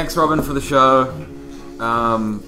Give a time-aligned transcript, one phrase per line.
[0.00, 1.12] thanks, Robin, for the show.
[1.78, 2.42] Um,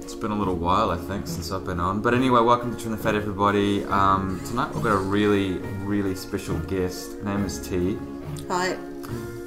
[0.00, 2.00] it's been a little while, I think, since I've been on.
[2.00, 3.84] But anyway, welcome to Trin the Fat, everybody.
[3.84, 7.12] Um, tonight we've got a really, really special guest.
[7.18, 7.98] Her name is T.
[8.48, 8.78] Hi.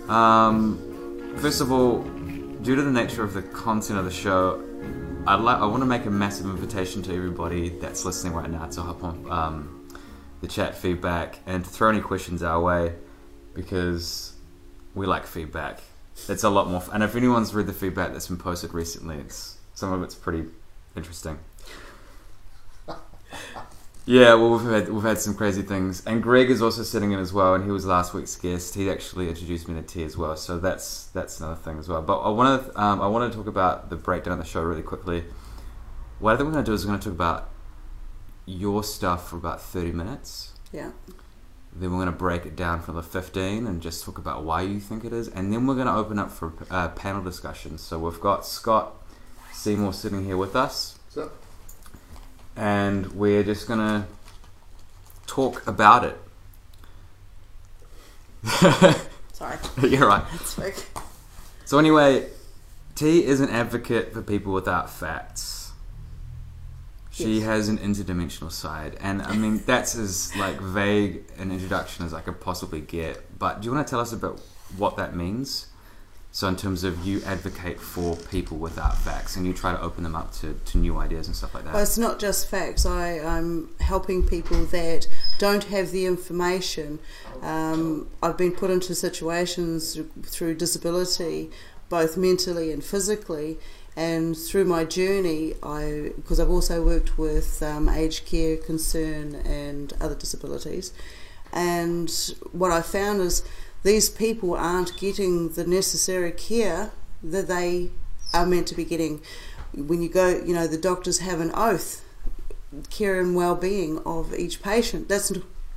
[0.08, 2.04] Um, first of all,
[2.62, 4.64] due to the nature of the content of the show,
[5.26, 8.68] I'd like I want to make a massive invitation to everybody that's listening right now
[8.68, 9.90] to hop on um,
[10.42, 12.94] the chat feedback and to throw any questions our way
[13.56, 14.34] because
[14.94, 15.82] we like feedback.
[16.30, 19.18] It's a lot more, f- and if anyone's read the feedback that's been posted recently,
[19.18, 20.46] it's some of it's pretty
[20.96, 21.40] interesting.
[24.08, 27.18] Yeah, well, we've had we've had some crazy things, and Greg is also sitting in
[27.20, 28.76] as well, and he was last week's guest.
[28.76, 32.04] He actually introduced me to tea as well, so that's that's another thing as well.
[32.04, 34.62] But I want to um, I want to talk about the breakdown of the show
[34.62, 35.24] really quickly.
[36.20, 37.50] What I think we're going to do is we're going to talk about
[38.46, 40.52] your stuff for about thirty minutes.
[40.72, 40.92] Yeah.
[41.78, 44.62] Then we're going to break it down for the fifteen and just talk about why
[44.62, 47.78] you think it is, and then we're going to open up for uh, panel discussion.
[47.78, 48.94] So we've got Scott
[49.52, 51.32] Seymour sitting here with us So,
[52.56, 54.06] and we're just gonna
[55.28, 56.18] talk about it.
[59.34, 59.58] Sorry.
[59.82, 60.24] You're right.
[60.36, 60.76] It's like,
[61.66, 62.28] So anyway,
[62.96, 65.55] T is an advocate for people without facts.
[67.16, 67.46] She Yes.
[67.46, 72.20] has an interdimensional side, and I mean that's as like vague an introduction as I
[72.20, 73.40] could possibly get.
[73.40, 74.42] But do you want to tell us about
[74.78, 75.68] what that means?
[76.34, 80.04] So in terms of you advocate for people without facts, and you try to open
[80.04, 81.74] them up to, to new ideas and stuff like that.
[81.74, 82.86] well, it's not just facts.
[82.86, 85.08] I, I'm helping people that
[85.40, 87.00] don't have the information.
[87.42, 91.52] Um, I've been put into situations through disability,
[91.88, 93.58] both mentally and physically.
[93.96, 99.94] And through my journey, I because I've also worked with um, aged care, concern, and
[100.02, 100.92] other disabilities.
[101.54, 102.12] And
[102.52, 103.44] what I found is
[103.84, 106.92] these people aren't getting the necessary care
[107.24, 107.92] that they
[108.34, 109.22] are meant to be getting.
[109.74, 112.04] When you go, you know, the doctors have an oath,
[112.90, 115.08] care and well-being of each patient.
[115.08, 115.32] That's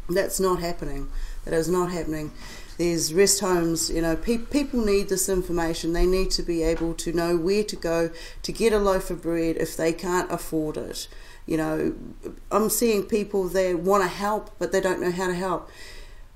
[0.08, 1.08] that's not happening.
[1.44, 2.32] That is not happening.
[2.78, 5.92] There's rest homes, you know, pe- people need this information.
[5.92, 8.10] They need to be able to know where to go
[8.42, 11.08] to get a loaf of bread if they can't afford it.
[11.44, 11.94] You know,
[12.50, 15.68] I'm seeing people that want to help, but they don't know how to help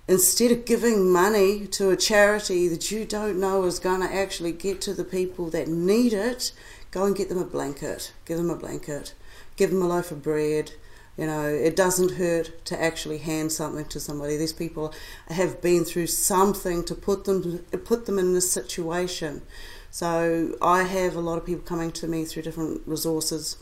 [0.08, 4.52] instead of giving money to a charity that you don't know is going to actually
[4.52, 6.52] get to the people that need it,
[6.90, 8.12] go and get them a blanket.
[8.24, 9.14] Give them a blanket.
[9.56, 10.72] Give them a loaf of bread.
[11.16, 14.36] You know, it doesn't hurt to actually hand something to somebody.
[14.36, 14.94] These people
[15.28, 19.42] have been through something to put them put them in this situation.
[19.90, 23.58] So I have a lot of people coming to me through different resources,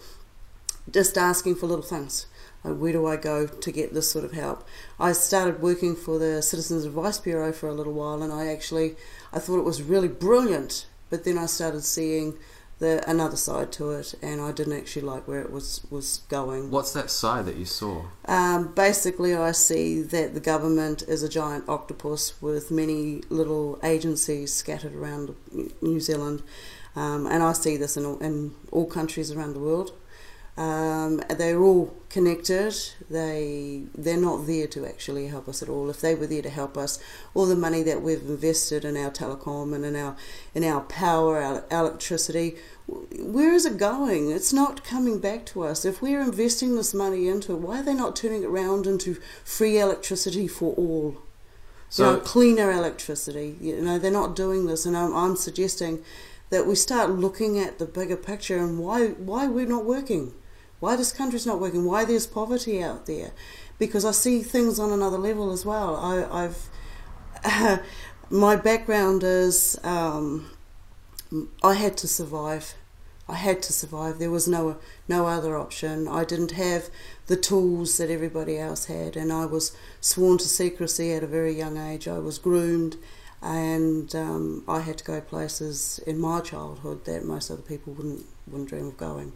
[0.88, 2.26] just asking for little things.
[2.62, 4.64] Like, where do I go to get this sort of help?
[5.00, 8.94] I started working for the Citizens Advice Bureau for a little while, and I actually
[9.32, 10.86] I thought it was really brilliant.
[11.08, 12.38] But then I started seeing
[12.80, 16.70] the another side to it, and I didn't actually like where it was was going.
[16.70, 18.06] What's that side that you saw?
[18.24, 24.52] Um, basically, I see that the government is a giant octopus with many little agencies
[24.52, 25.36] scattered around
[25.80, 26.42] New Zealand,
[26.96, 29.92] um, and I see this in all, in all countries around the world.
[30.56, 32.76] Um, they're all connected.
[33.08, 35.88] They they're not there to actually help us at all.
[35.88, 36.98] If they were there to help us,
[37.32, 40.16] all the money that we've invested in our telecom and in our
[40.54, 42.56] in our power, our electricity,
[42.86, 44.30] where is it going?
[44.30, 45.84] It's not coming back to us.
[45.84, 49.14] If we're investing this money into it, why are they not turning it around into
[49.44, 51.16] free electricity for all?
[51.88, 53.56] So you know, cleaner electricity.
[53.60, 56.04] You know, they're not doing this, and I'm, I'm suggesting
[56.50, 60.34] that we start looking at the bigger picture and why why we're not working,
[60.80, 63.32] why this country's not working, why there's poverty out there,
[63.78, 65.96] because I see things on another level as well.
[65.96, 66.68] I, I've
[68.30, 70.50] my background is um,
[71.62, 72.74] I had to survive.
[73.28, 74.18] I had to survive.
[74.18, 76.08] There was no no other option.
[76.08, 76.90] I didn't have
[77.26, 81.52] the tools that everybody else had, and I was sworn to secrecy at a very
[81.52, 82.08] young age.
[82.08, 82.96] I was groomed,
[83.40, 88.26] and um, I had to go places in my childhood that most other people wouldn't
[88.46, 89.32] wouldn't dream of going.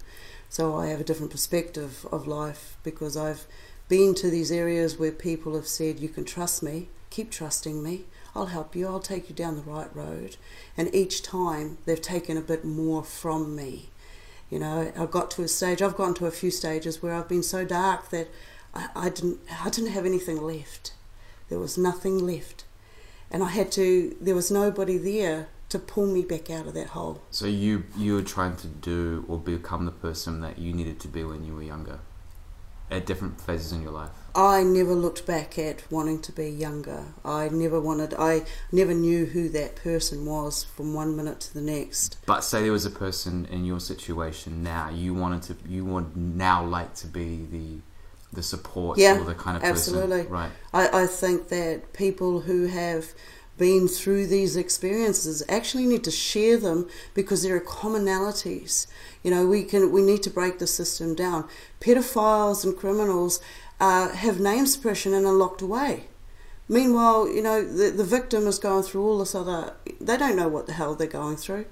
[0.54, 3.44] So I have a different perspective of life because I've
[3.88, 6.90] been to these areas where people have said, "You can trust me.
[7.10, 8.04] Keep trusting me.
[8.36, 8.86] I'll help you.
[8.86, 10.36] I'll take you down the right road."
[10.76, 13.90] And each time they've taken a bit more from me.
[14.48, 15.82] You know, I got to a stage.
[15.82, 18.28] I've gotten to a few stages where I've been so dark that
[18.72, 19.40] I, I didn't.
[19.60, 20.92] I didn't have anything left.
[21.48, 22.62] There was nothing left,
[23.28, 24.16] and I had to.
[24.20, 27.16] There was nobody there to pull me back out of that hole.
[27.30, 31.08] So you you were trying to do or become the person that you needed to
[31.08, 31.98] be when you were younger.
[32.90, 34.10] at different phases in your life?
[34.36, 37.00] I never looked back at wanting to be younger.
[37.24, 38.12] I never wanted.
[38.32, 42.18] I never knew who that person was from one minute to the next.
[42.26, 46.10] But say there was a person in your situation now, you wanted to, you would
[46.16, 47.68] now like to be the
[48.38, 50.24] the support Yeah, or the kind of absolutely.
[50.24, 50.36] person, Absolutely.
[50.38, 50.52] right?
[50.94, 53.02] I, I think that people who have
[53.56, 58.86] been through these experiences actually need to share them because there are commonalities.
[59.22, 61.48] You know, we can we need to break the system down.
[61.80, 63.40] Pedophiles and criminals
[63.80, 66.04] uh, have name suppression and are locked away.
[66.68, 69.74] Meanwhile, you know, the, the victim is going through all this other.
[70.00, 71.66] They don't know what the hell they're going through,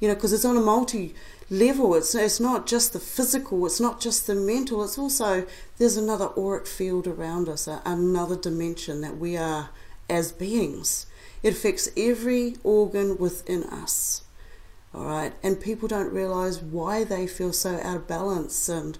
[0.00, 1.14] you know, because it's on a multi
[1.50, 1.94] level.
[1.94, 3.64] It's it's not just the physical.
[3.66, 4.84] It's not just the mental.
[4.84, 5.46] It's also
[5.78, 9.70] there's another auric field around us, another dimension that we are
[10.08, 11.06] as beings.
[11.44, 14.22] It affects every organ within us.
[14.92, 18.96] All right, and people don't realize why they feel so out of balance and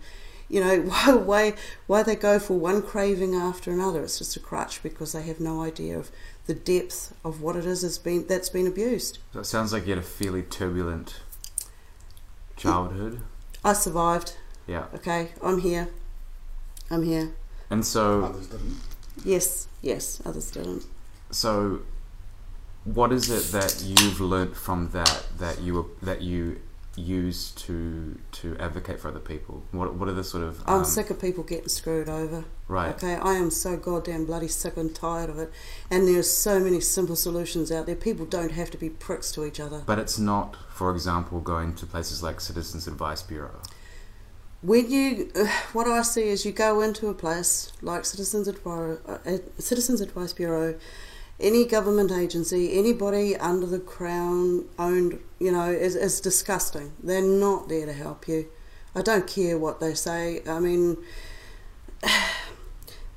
[0.48, 1.54] you know why why
[1.86, 4.02] why they go for one craving after another.
[4.04, 6.10] It's just a crutch because they have no idea of
[6.46, 9.18] the depth of what it is that's been that's been abused.
[9.32, 11.20] So it sounds like you had a fairly turbulent
[12.56, 13.20] childhood.
[13.64, 14.36] I survived.
[14.66, 15.88] Yeah, Okay, I'm here.
[16.90, 17.32] I'm here.
[17.70, 18.80] and so Others didn't.
[19.24, 20.84] Yes, yes, others didn't.
[21.30, 21.80] so
[22.84, 26.60] what is it that you've learnt from that that you were, that you
[26.96, 29.62] use to to advocate for other people?
[29.72, 32.44] What what are the sort of I'm um, sick of people getting screwed over.
[32.68, 32.94] right?
[32.94, 35.50] Okay, I am so goddamn bloody sick and tired of it.
[35.90, 37.96] And there's so many simple solutions out there.
[37.96, 39.82] People don't have to be pricks to each other.
[39.86, 43.60] But it's not, for example, going to places like Citizens Advice Bureau.
[44.60, 48.98] When you, uh, what I see is you go into a place like Citizens Advice,
[49.06, 50.74] uh, Citizens Advice Bureau,
[51.40, 56.92] any government agency, anybody under the crown owned, you know, is, is disgusting.
[57.02, 58.46] They're not there to help you.
[58.94, 60.42] I don't care what they say.
[60.48, 60.96] I mean,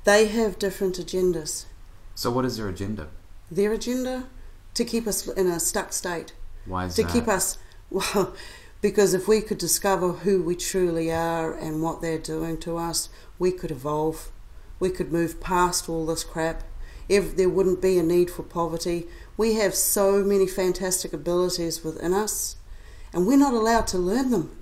[0.04, 1.66] they have different agendas.
[2.14, 3.08] So what is their agenda?
[3.50, 4.26] Their agenda
[4.74, 6.32] to keep us in a stuck state.
[6.66, 7.12] Why is that to that?
[7.12, 7.58] keep us
[7.90, 8.34] well
[8.80, 13.08] because if we could discover who we truly are and what they're doing to us
[13.38, 14.30] we could evolve
[14.78, 16.62] we could move past all this crap
[17.08, 19.06] if there wouldn't be a need for poverty
[19.36, 22.56] we have so many fantastic abilities within us
[23.12, 24.58] and we're not allowed to learn them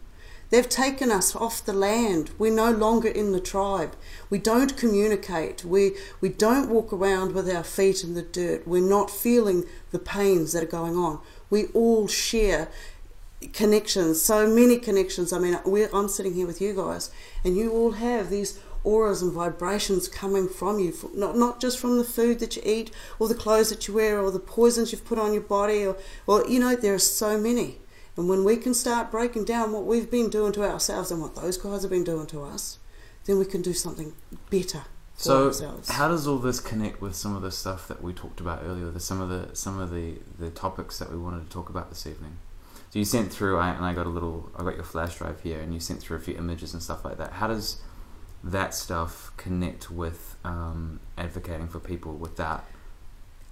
[0.51, 2.31] They've taken us off the land.
[2.39, 3.97] We're no longer in the tribe.
[4.31, 5.65] We don't communicate.
[5.65, 8.67] We, we don't walk around with our feet in the dirt.
[8.67, 11.19] We're not feeling the pains that are going on.
[11.51, 12.69] We all share
[13.53, 15.33] connections, so many connections.
[15.33, 17.11] I mean, we're, I'm sitting here with you guys,
[17.45, 21.99] and you all have these auras and vibrations coming from you, not, not just from
[21.99, 25.05] the food that you eat, or the clothes that you wear, or the poisons you've
[25.05, 25.97] put on your body, or,
[26.27, 27.79] or you know, there are so many.
[28.17, 31.35] And when we can start breaking down what we've been doing to ourselves and what
[31.35, 32.79] those guys have been doing to us,
[33.27, 34.15] then we can do something
[34.51, 34.85] better
[35.15, 35.89] for So ourselves.
[35.91, 38.91] how does all this connect with some of the stuff that we talked about earlier?
[38.91, 41.91] The, some of the some of the, the topics that we wanted to talk about
[41.91, 42.39] this evening.
[42.91, 44.51] So you sent through, I, and I got a little.
[44.57, 47.05] I got your flash drive here, and you sent through a few images and stuff
[47.05, 47.33] like that.
[47.35, 47.79] How does
[48.51, 52.65] that stuff connect with um, advocating for people with that?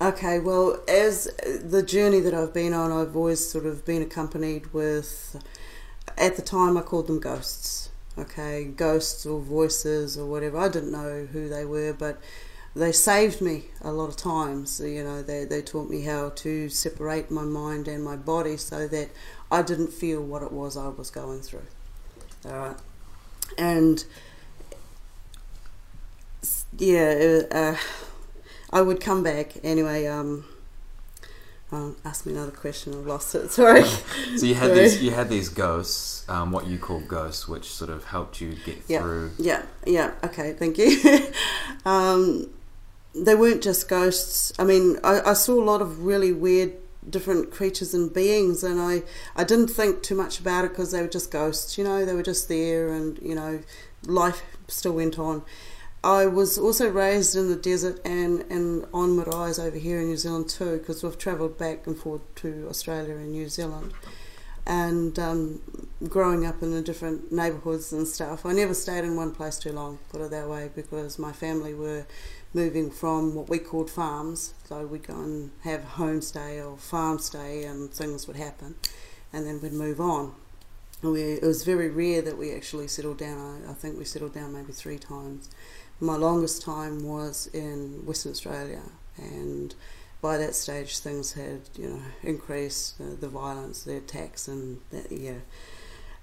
[0.00, 1.26] Okay, well, as
[1.62, 5.42] the journey that I've been on, I've always sort of been accompanied with,
[6.18, 7.90] at the time, I called them ghosts.
[8.16, 10.58] Okay, ghosts or voices or whatever.
[10.58, 12.20] I didn't know who they were, but
[12.76, 14.80] they saved me a lot of times.
[14.80, 18.86] You know, they, they taught me how to separate my mind and my body so
[18.88, 19.10] that
[19.50, 21.66] I didn't feel what it was I was going through.
[22.46, 22.76] All right.
[23.58, 24.04] And
[26.78, 27.76] yeah, uh,
[28.72, 30.06] I would come back anyway.
[30.06, 30.44] Um,
[31.72, 32.94] um, ask me another question.
[32.94, 33.50] I've lost it.
[33.52, 33.82] Sorry.
[34.36, 34.80] So you had Sorry.
[34.80, 38.54] these you had these ghosts, um, what you call ghosts, which sort of helped you
[38.64, 39.00] get Yeah.
[39.00, 39.32] through.
[39.38, 41.00] Yeah, yeah, okay, thank you.
[41.84, 42.50] um,
[43.14, 44.52] they weren't just ghosts.
[44.58, 46.72] I mean, I, I saw a lot of really weird,
[47.08, 49.02] different creatures and beings, and I,
[49.36, 52.14] I didn't think too much about it because they were just ghosts, you know, they
[52.14, 53.60] were just there, and, you know,
[54.06, 55.42] life still went on.
[56.04, 60.18] I was also raised in the desert and, and on maraes over here in New
[60.18, 63.94] Zealand too, because we've travelled back and forth to Australia and New Zealand.
[64.66, 65.62] And um,
[66.06, 69.72] growing up in the different neighbourhoods and stuff, I never stayed in one place too
[69.72, 72.04] long, put it that way, because my family were
[72.52, 74.52] moving from what we called farms.
[74.68, 78.74] So we'd go and have homestay or farm stay, and things would happen,
[79.32, 80.34] and then we'd move on.
[81.02, 83.64] We, it was very rare that we actually settled down.
[83.66, 85.50] I, I think we settled down maybe three times.
[86.00, 88.82] My longest time was in Western Australia,
[89.16, 89.74] and
[90.20, 95.10] by that stage things had you know increased uh, the violence, the attacks, and that,
[95.12, 95.34] yeah.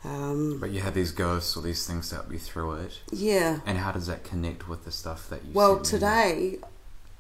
[0.03, 2.99] Um, But you have these ghosts or these things to help you through it.
[3.11, 3.59] yeah.
[3.67, 6.57] And how does that connect with the stuff that you Well, today,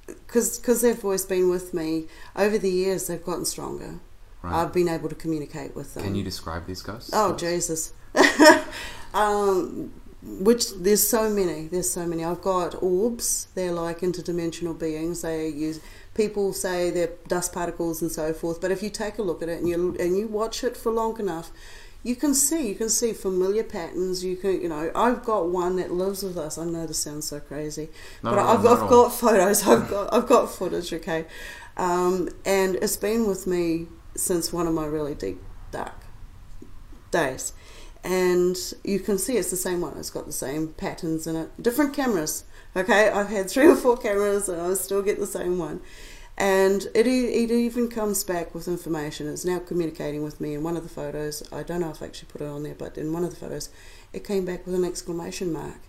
[0.07, 3.99] because they've always been with me over the years, they've gotten stronger.
[4.41, 4.55] Right.
[4.55, 6.03] I've been able to communicate with them.
[6.03, 7.11] Can you describe these ghosts?
[7.13, 7.39] Oh us?
[7.39, 7.93] Jesus!
[9.13, 9.93] um,
[10.23, 11.67] which there's so many.
[11.67, 12.23] There's so many.
[12.23, 13.47] I've got orbs.
[13.55, 15.21] They're like interdimensional beings.
[15.21, 15.79] They use
[16.13, 18.61] people say they're dust particles and so forth.
[18.61, 20.91] But if you take a look at it and you and you watch it for
[20.91, 21.51] long enough,
[22.03, 24.23] you can see you can see familiar patterns.
[24.23, 26.57] You can you know I've got one that lives with us.
[26.57, 27.89] I know this sounds so crazy,
[28.23, 29.67] No, but no, I've, not I've got photos.
[29.67, 30.93] I've got I've got footage.
[30.93, 31.25] Okay,
[31.77, 35.95] um, and it's been with me since one of my really deep dark
[37.11, 37.53] days.
[38.03, 39.97] And you can see it's the same one.
[39.97, 41.61] It's got the same patterns in it.
[41.61, 42.45] Different cameras.
[42.75, 45.81] Okay, I've had three or four cameras and I still get the same one.
[46.37, 49.27] And it, it even comes back with information.
[49.27, 51.43] It's now communicating with me in one of the photos.
[51.51, 53.35] I don't know if I actually put it on there, but in one of the
[53.35, 53.69] photos,
[54.13, 55.81] it came back with an exclamation mark.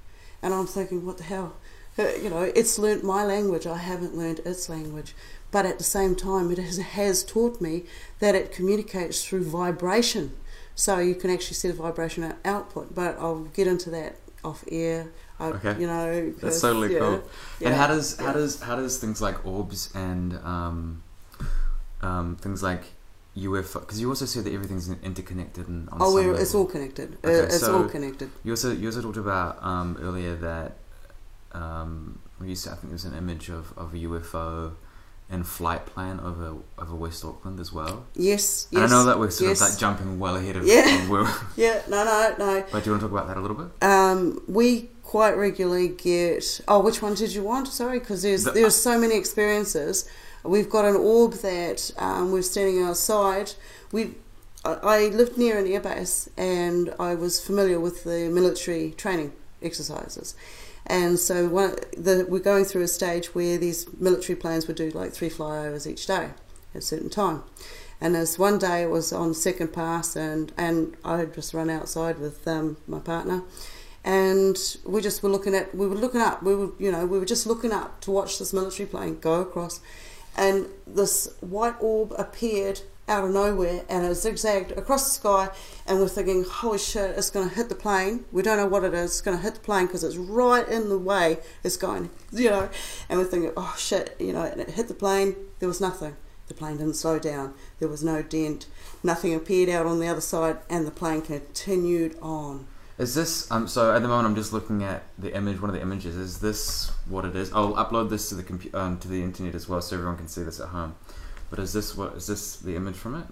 [0.43, 1.55] And I'm thinking, what the hell?
[1.99, 3.67] Uh, You know, it's learnt my language.
[3.67, 5.15] I haven't learnt its language.
[5.51, 7.85] But at the same time, it has, has taught me
[8.19, 10.33] that it communicates through vibration.
[10.75, 12.95] So you can actually see the vibration out- output.
[12.95, 15.09] But I'll get into that off air.
[15.39, 15.81] I, Okay.
[15.81, 17.23] You know, that's totally yeah, cool.
[17.61, 17.69] yeah.
[17.69, 21.03] And how does how does how does things like orbs and um,
[22.01, 22.85] um, things like
[23.37, 23.81] UFO?
[23.81, 27.19] Because you also said that everything's interconnected and on Oh, it's all connected.
[27.25, 28.31] Uh, Okay, it's so- all connected.
[28.45, 30.77] You also you also talked about um, earlier that
[31.53, 34.73] um, you said I think there's an image of, of a UFO
[35.31, 38.05] in flight plan over over West Auckland as well.
[38.15, 38.83] Yes, yes.
[38.83, 38.85] And.
[38.85, 39.61] I know that we're sort yes.
[39.63, 41.09] of like jumping well ahead of, Yeah.
[41.57, 42.65] Yeah, no, no, no.
[42.71, 43.83] but do you want to talk about that a little bit?
[43.83, 46.61] Um, we quite regularly get.
[46.69, 47.69] Oh, which one did you want?
[47.69, 50.09] Sorry, because there's The- there's so many experiences.
[50.45, 53.53] We've got an orb that um, we're standing outside.
[53.93, 54.17] We,
[54.65, 60.35] I, I lived near an airbase, and I was familiar with the military training exercises.
[60.87, 64.91] And so one, the, we're going through a stage where these military planes would do
[64.91, 66.31] like three flyovers each day
[66.75, 67.45] at a certain time.
[68.01, 71.71] And this one day it was on second pass, and, and I had just run
[71.71, 73.45] outside with um, my partner,
[74.05, 77.19] and we just were looking at we were looking up we were you know we
[77.19, 79.81] were just looking up to watch this military plane go across
[80.37, 82.81] and this white orb appeared
[83.13, 85.51] out of nowhere and it zigzagged across the sky
[85.87, 88.85] and we're thinking holy shit it's going to hit the plane we don't know what
[88.85, 91.77] it is it's going to hit the plane because it's right in the way it's
[91.77, 92.71] going you know
[93.11, 96.17] and we're thinking oh shit you know and it hit the plane there was nothing
[96.49, 98.67] the plane didn't slow down there was no dent
[99.03, 102.67] nothing appeared out on the other side and the plane continued on
[102.99, 103.69] Is this um?
[103.69, 105.61] So at the moment, I'm just looking at the image.
[105.61, 106.15] One of the images.
[106.15, 107.51] Is this what it is?
[107.53, 110.29] I'll upload this to the computer um, to the internet as well, so everyone can
[110.29, 110.95] see this at home.
[111.53, 112.15] But is this what?
[112.15, 113.27] Is this the image from it?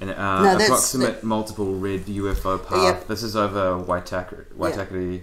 [0.00, 2.82] An uh, No, approximate multiple red UFO path.
[2.82, 3.06] Yep.
[3.08, 5.20] This is over Waitakere, Waitakere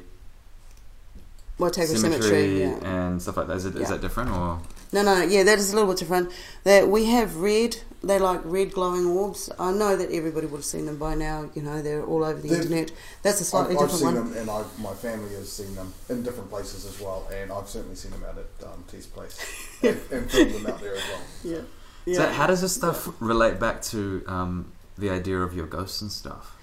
[1.60, 3.06] Waitakere Cemetery, Cemetery, yeah.
[3.08, 3.58] and stuff like that.
[3.58, 3.88] Is, it, is Yeah.
[3.90, 4.60] that different or?
[4.92, 6.32] No, no, yeah, that is a little bit different.
[6.64, 7.78] That we have red.
[8.04, 9.50] They like red glowing orbs.
[9.58, 11.50] I know that everybody would have seen them by now.
[11.56, 12.92] You know, they're all over the They've- internet.
[13.24, 14.34] That's a slightly I've, I've different seen one.
[14.34, 17.70] them, and I've, my family has seen them in different places as well, and I've
[17.70, 19.40] certainly seen them out at um, T's place
[19.84, 21.02] and, and filmed them out there as
[21.44, 21.62] well.
[22.06, 26.02] Yeah, So how does this stuff relate back to um, the idea of your ghosts
[26.02, 26.58] and stuff?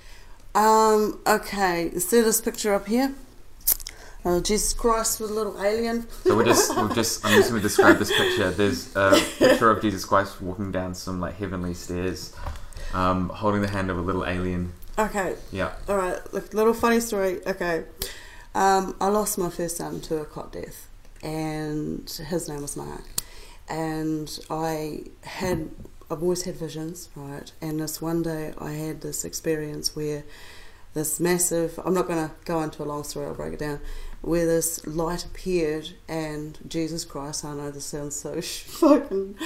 [0.54, 1.18] Um.
[1.26, 1.90] Okay.
[1.98, 3.14] See this picture up here?
[4.22, 6.06] Uh, Jesus Christ with a little alien.
[6.24, 8.50] So we're just, we've just, I'm just going to describe this picture.
[8.50, 12.34] There's a picture of Jesus Christ walking down some like heavenly stairs,
[12.92, 14.72] um, holding the hand of a little alien.
[14.98, 15.36] Okay.
[15.50, 15.72] Yeah.
[15.88, 16.18] All right.
[16.34, 17.40] Look, little funny story.
[17.46, 17.84] Okay.
[18.54, 20.88] Um, I lost my first son to a cot death,
[21.22, 23.04] and his name was Mark.
[23.70, 25.70] And I had,
[26.10, 27.50] I've always had visions, right?
[27.62, 30.24] And this one day I had this experience where
[30.92, 33.78] this massive, I'm not going to go into a long story, I'll break it down,
[34.22, 39.36] where this light appeared and Jesus Christ, I know this sounds so fucking.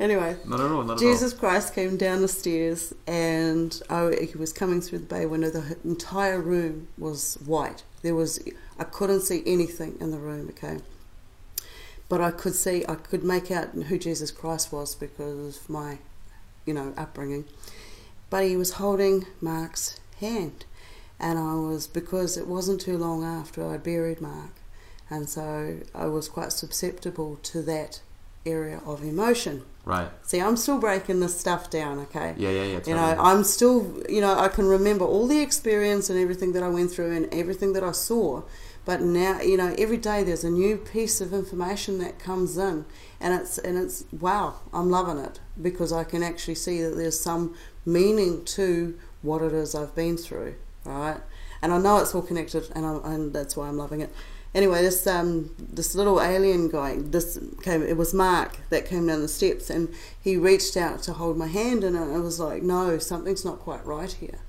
[0.00, 0.82] Anyway, Not at all.
[0.82, 5.26] Not Jesus Christ came down the stairs and oh, he was coming through the bay
[5.26, 5.50] window.
[5.50, 7.82] The entire room was white.
[8.02, 8.42] There was
[8.78, 10.48] I couldn't see anything in the room.
[10.50, 10.78] Okay,
[12.08, 15.98] but I could see I could make out who Jesus Christ was because of my,
[16.64, 17.44] you know, upbringing.
[18.30, 20.64] But he was holding Mark's hand,
[21.22, 24.50] and I was because it wasn't too long after I'd buried Mark,
[25.08, 28.02] and so I was quite susceptible to that
[28.44, 29.62] area of emotion.
[29.84, 30.08] Right.
[30.22, 32.34] See, I'm still breaking this stuff down, okay?
[32.36, 32.80] Yeah, yeah, yeah.
[32.86, 36.62] You know, I'm still, you know, I can remember all the experience and everything that
[36.62, 38.42] I went through and everything that I saw.
[38.84, 42.84] But now, you know, every day there's a new piece of information that comes in,
[43.20, 47.18] and it's and it's wow, I'm loving it because I can actually see that there's
[47.18, 47.54] some
[47.86, 51.20] meaning to what it is I've been through, right?
[51.60, 54.12] And I know it's all connected, and, I'm, and that's why I'm loving it.
[54.54, 57.82] Anyway, this um, this little alien guy, this came.
[57.82, 59.88] It was Mark that came down the steps, and
[60.20, 63.84] he reached out to hold my hand, and I was like, "No, something's not quite
[63.86, 64.40] right here."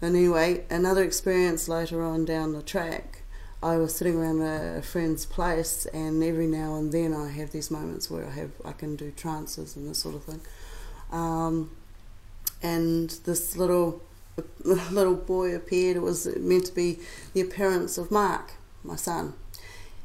[0.00, 3.22] And anyway, another experience later on down the track,
[3.62, 7.70] I was sitting around a, friend's place, and every now and then I have these
[7.70, 10.40] moments where I have I can do trances and this sort of thing.
[11.10, 11.70] Um,
[12.62, 14.02] and this little
[14.64, 15.96] little boy appeared.
[15.96, 16.98] It was meant to be
[17.34, 19.34] the appearance of Mark, my son.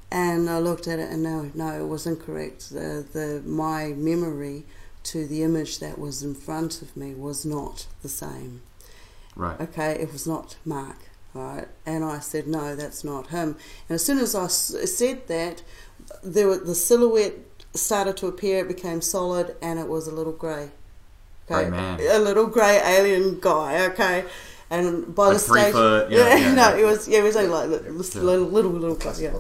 [0.10, 2.70] And I looked at it, and no, no, it was incorrect.
[2.70, 4.64] The the my memory
[5.04, 8.62] to the image that was in front of me was not the same.
[9.36, 9.60] Right.
[9.60, 10.98] Okay, it was not Mark.
[11.34, 13.58] Right, and I said no, that's not him.
[13.90, 15.62] And as soon as I s- said that,
[16.24, 17.36] there were, the silhouette
[17.74, 18.60] started to appear.
[18.64, 20.72] It became solid, and it was a little grey.
[21.48, 22.00] Grey man.
[22.12, 23.86] a little grey alien guy.
[23.88, 24.26] Okay,
[24.70, 26.78] and by Like the three stage, foot, yeah, yeah, no, yeah.
[26.78, 28.22] it was yeah, it was only like this Yeah.
[28.22, 29.34] little little little guy, yeah.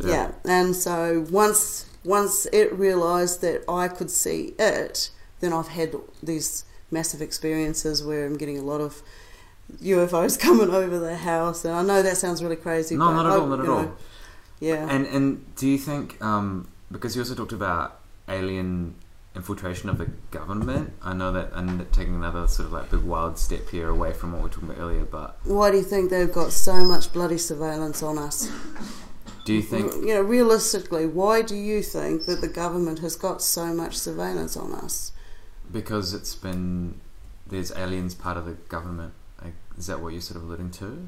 [0.00, 0.32] Yeah.
[0.44, 5.10] and so once once it realised that I could see it,
[5.40, 9.02] then I've had these massive experiences where I'm getting a lot of
[9.82, 12.96] UFOs coming over the house, and I know that sounds really crazy.
[12.96, 13.96] No, but not at I- all, not at know, all.
[14.60, 18.94] Yeah, And and do you think um, because you also talked about alien
[19.36, 20.92] infiltration of the government?
[21.02, 24.32] I know that and taking another sort of like big wild step here away from
[24.32, 27.12] what we were talking about earlier, but why do you think they've got so much
[27.12, 28.50] bloody surveillance on us?
[29.44, 33.40] do you think you know, realistically, why do you think that the government has got
[33.40, 35.12] so much surveillance on us?
[35.70, 37.00] because it's been
[37.46, 39.12] there's aliens part of the government?
[39.78, 41.06] Is that what you're sort of alluding to?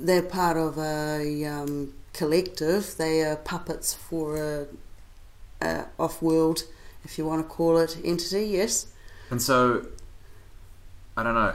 [0.00, 2.96] They're part of a um, collective.
[2.96, 4.66] They are puppets for a,
[5.60, 6.64] a off-world,
[7.04, 8.46] if you want to call it, entity.
[8.46, 8.86] Yes.
[9.30, 9.86] And so,
[11.16, 11.54] I don't know.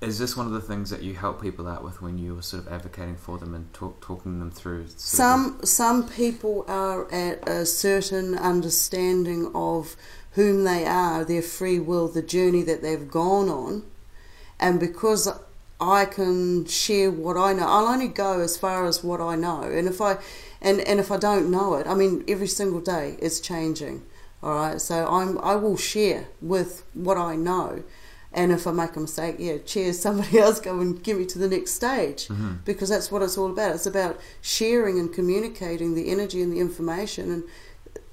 [0.00, 2.66] Is this one of the things that you help people out with when you're sort
[2.66, 4.88] of advocating for them and talk, talking them through?
[4.88, 9.96] sort of Some some people are at a certain understanding of
[10.32, 13.84] whom they are, their free will, the journey that they've gone on,
[14.60, 15.28] and because
[15.80, 19.62] I can share what I know, I'll only go as far as what I know,
[19.62, 20.18] and if I
[20.62, 24.02] and and if I don't know it, I mean every single day it's changing.
[24.42, 27.82] All right, so I'm I will share with what I know.
[28.36, 31.38] And if I make a mistake, yeah, cheers, somebody else go and get me to
[31.38, 32.64] the next stage Mhm.
[32.64, 33.74] because that's what it's all about.
[33.76, 37.44] It's about sharing and communicating the energy and the information, and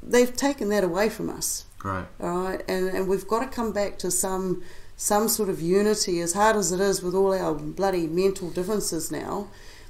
[0.03, 1.65] they've taken that away from us.
[1.83, 2.05] Right.
[2.21, 4.61] All right, and and we've got to come back to some
[5.01, 9.11] some sort of unity, as hard as it is with all our bloody mental differences
[9.11, 9.47] now.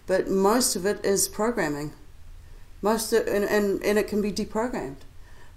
[0.08, 1.91] But most of it is programming.
[2.82, 5.04] Most of, and, and and it can be deprogrammed.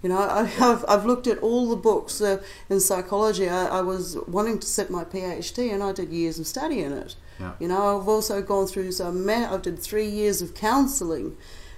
[0.02, 3.48] You know, I, I've I've looked at all the books uh, in psychology.
[3.48, 6.92] I, I was wanting to sit my PhD, and I did years of study in
[6.92, 7.14] it.
[7.38, 7.52] Yeah.
[7.60, 9.30] You know, I've also gone through some.
[9.30, 11.36] I did three years of counselling.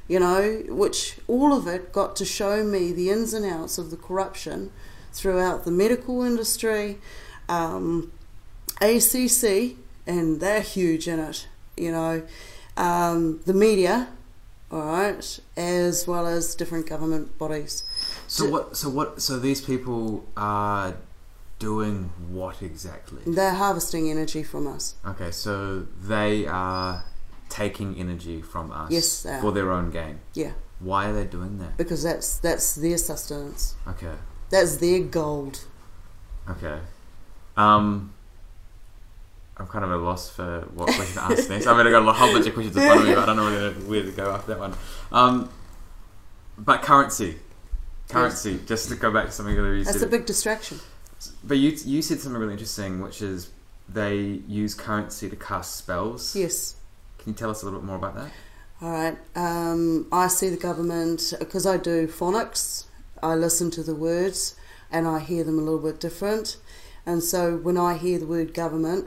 [0.09, 3.91] You know, which all of it got to show me the ins and outs of
[3.91, 4.71] the corruption
[5.13, 6.99] throughout the medical industry,
[7.49, 8.13] um,
[8.81, 11.49] ACC, and they're huge in it.
[11.77, 12.23] You know,
[12.77, 14.09] um, the media,
[14.71, 17.85] all right, as well as different government bodies.
[18.27, 18.77] So what?
[18.77, 19.21] So what?
[19.23, 20.97] So these people are
[21.59, 23.23] doing what exactly?
[23.27, 24.95] They're harvesting energy from us.
[25.07, 27.05] Okay, so they are
[27.49, 30.19] taking energy from us Yes, for their own gain.
[30.35, 31.77] Yeah, Why are they doing that?
[31.77, 33.75] because that's that's their sustenance.
[33.87, 34.13] Okay,
[34.51, 35.65] That's their gold.
[36.51, 36.79] okay.
[37.57, 38.13] Um,
[39.57, 41.67] I'm kind of at a loss for what question to ask next.
[41.67, 43.27] I mean, I've got a whole bunch of questions in front of me, but I
[43.27, 44.75] don't know where to, where to go after that one.
[45.11, 45.51] Um,
[46.59, 47.37] but currency,
[48.09, 48.61] currency.
[48.67, 49.95] Just to go back to something that you That's said.
[50.03, 50.81] That's a big distraction.
[51.43, 53.51] But you you said something really interesting, which is
[53.89, 54.17] they
[54.47, 56.37] use currency to cast spells.
[56.37, 56.77] Yes.
[57.19, 58.31] Can you tell us a little bit more about that?
[58.83, 59.17] All right.
[59.35, 62.85] Um, I see the government because I do phonics.
[63.23, 64.55] I listen to the words
[64.91, 66.59] and I hear them a little bit different.
[67.07, 69.07] And so when I hear the word government,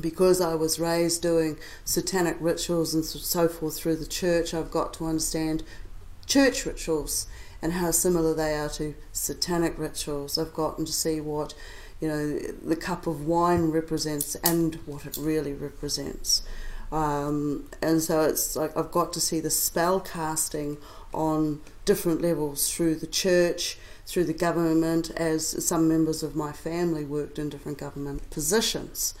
[0.00, 4.94] because I was raised doing satanic rituals and so forth through the church, I've got
[4.94, 5.62] to understand
[6.26, 7.26] church rituals
[7.60, 10.38] and how similar they are to satanic rituals.
[10.38, 11.54] I've gotten to see what
[12.00, 16.42] you know the cup of wine represents and what it really represents.
[16.90, 20.78] Um, and so it's like I've got to see the spell casting
[21.12, 27.04] on different levels through the church, through the government, as some members of my family
[27.04, 29.14] worked in different government positions.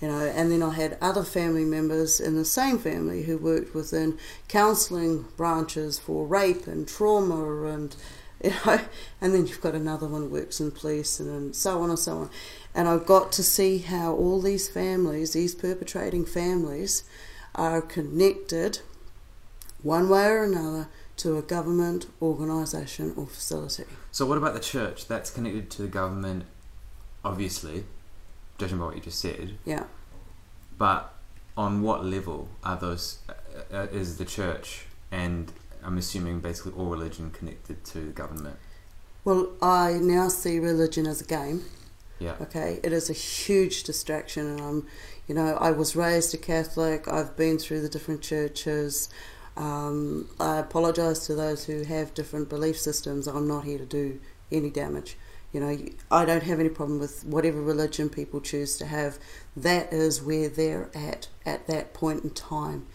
[0.00, 3.74] You know, and then I had other family members in the same family who worked
[3.74, 4.18] within
[4.48, 7.94] counselling branches for rape and trauma and
[8.42, 8.80] You know,
[9.20, 11.98] and then you've got another one who works in police, and, and so on and
[11.98, 12.30] so on.
[12.74, 17.04] And I've got to see how all these families, these perpetrating families,
[17.54, 18.80] are connected,
[19.84, 23.84] one way or another, to a government organisation or facility.
[24.12, 25.08] So what about the church?
[25.08, 26.44] That's connected to the government,
[27.24, 27.84] obviously,
[28.58, 29.58] judging by what you just said.
[29.64, 29.84] Yeah.
[30.78, 31.12] But
[31.56, 33.18] on what level are those?
[33.28, 33.32] Uh,
[33.74, 35.52] uh, is the church and
[35.84, 38.56] I'm assuming basically all religion connected to the government?
[39.24, 41.64] Well, I now see religion as a game.
[42.18, 42.34] Yeah.
[42.40, 44.86] Okay, it is a huge distraction, and I'm,
[45.26, 47.08] you know, I was raised a Catholic.
[47.08, 49.08] I've been through the different churches.
[49.56, 53.26] Um, I apologise to those who have different belief systems.
[53.26, 55.16] I'm not here to do any damage.
[55.52, 55.78] You know,
[56.10, 59.18] I don't have any problem with whatever religion people choose to have.
[59.54, 62.86] That is where they're at at that point in time,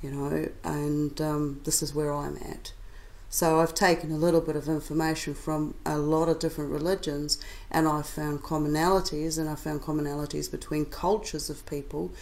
[0.00, 2.72] you know, and um, this is where I'm at.
[3.34, 7.36] So I've taken a little bit of information from a lot of different religions
[7.68, 12.12] and I've found commonalities and I've found commonalities between cultures of people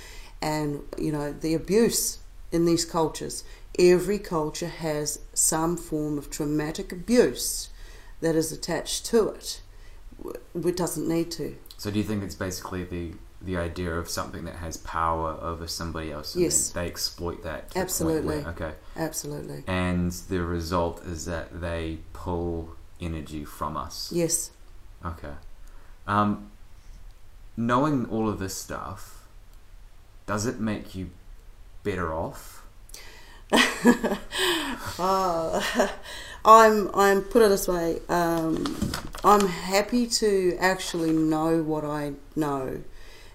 [0.40, 3.44] and you know the abuse in these cultures.
[3.78, 7.70] Every culture has some form of traumatic abuse
[8.20, 9.62] that is attached to it.
[10.54, 11.56] It doesn't need to.
[11.78, 13.12] So do you think it's basically the
[13.44, 16.36] the idea of something that has power over somebody else?
[16.36, 16.70] And Yes.
[16.70, 17.70] They exploit that.
[17.70, 18.38] to the point Absolutely.
[18.38, 18.74] where- okay.
[18.94, 19.64] Absolutely.
[19.66, 24.12] And the result is that they pull energy from us.
[24.12, 24.52] Yes.
[25.04, 25.34] Okay.
[26.06, 26.52] Um,
[27.56, 29.26] knowing all of this stuff,
[30.26, 31.10] does it make you
[31.82, 32.61] better off?
[34.98, 35.88] Uh,
[36.44, 38.00] I'm I'm put it this way.
[38.08, 38.76] Um,
[39.24, 42.82] I'm happy to actually know what I know,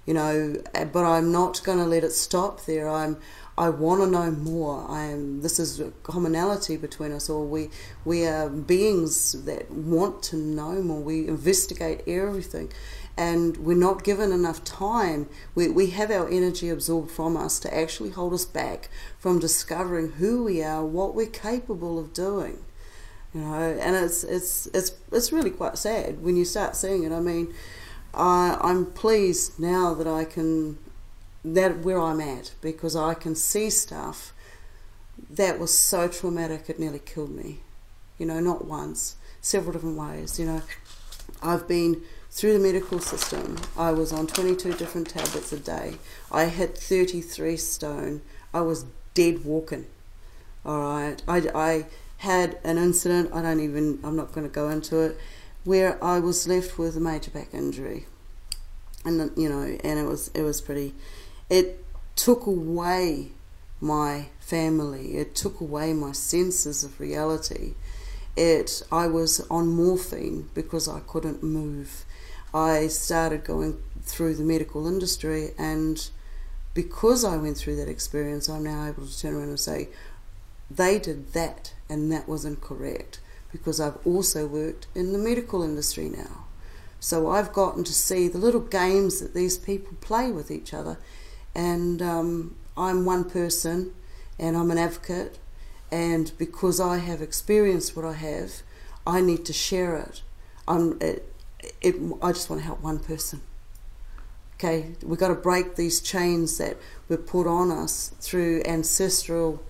[0.05, 2.89] you know, uh, but I'm not going to let it stop there.
[2.89, 3.17] I'm
[3.57, 4.85] I want to know more.
[4.89, 5.41] I am.
[5.41, 7.45] This is a commonality between us all.
[7.45, 7.69] We
[8.05, 10.99] we are beings that want to know more.
[10.99, 12.71] We investigate everything,
[13.17, 15.27] and we're not given enough time.
[15.55, 20.11] We we have our energy absorbed from us to actually hold us back from discovering
[20.13, 22.63] who we are, what we're capable of doing.
[23.33, 27.11] You know, and it's it's it's it's really quite sad when you start seeing it.
[27.11, 27.53] I mean,
[28.13, 30.77] I I'm pleased now that I can
[31.43, 34.33] that where I'm at because I can see stuff
[35.29, 37.61] that was so traumatic it nearly killed me.
[38.17, 40.39] You know, not once, several different ways.
[40.39, 40.61] You know,
[41.41, 42.03] I've been
[42.37, 43.57] through the medical system.
[43.75, 45.95] I was on 22 different tablets a day.
[46.31, 48.21] I hit 33 stone.
[48.53, 49.87] I was dead walking.
[50.63, 51.19] All right.
[51.27, 51.85] I, I
[52.17, 55.17] had an incident, I don't even, I'm not going to go into it,
[55.63, 58.05] where I was left with a major back injury.
[59.03, 60.93] And, you know, and it was, it was pretty,
[61.49, 61.83] it
[62.15, 63.31] took away
[63.81, 65.17] my family.
[65.17, 67.73] It took away my senses of reality.
[68.35, 72.05] It, I was on morphine because I couldn't move.
[72.53, 76.09] I started going through the medical industry, and
[76.73, 79.89] because I went through that experience, I'm now able to turn around and say,
[80.69, 83.19] they did that, and that was incorrect.
[83.51, 86.45] Because I've also worked in the medical industry now.
[86.99, 90.97] So I've gotten to see the little games that these people play with each other,
[91.55, 93.93] and um, I'm one person,
[94.39, 95.39] and I'm an advocate,
[95.91, 98.61] and because I have experienced what I have,
[99.05, 100.21] I need to share it.
[100.67, 101.33] I'm, it,
[101.81, 103.41] it, I just want to help one person.
[104.55, 109.63] Okay, we've got to break these chains that were put on us through ancestral,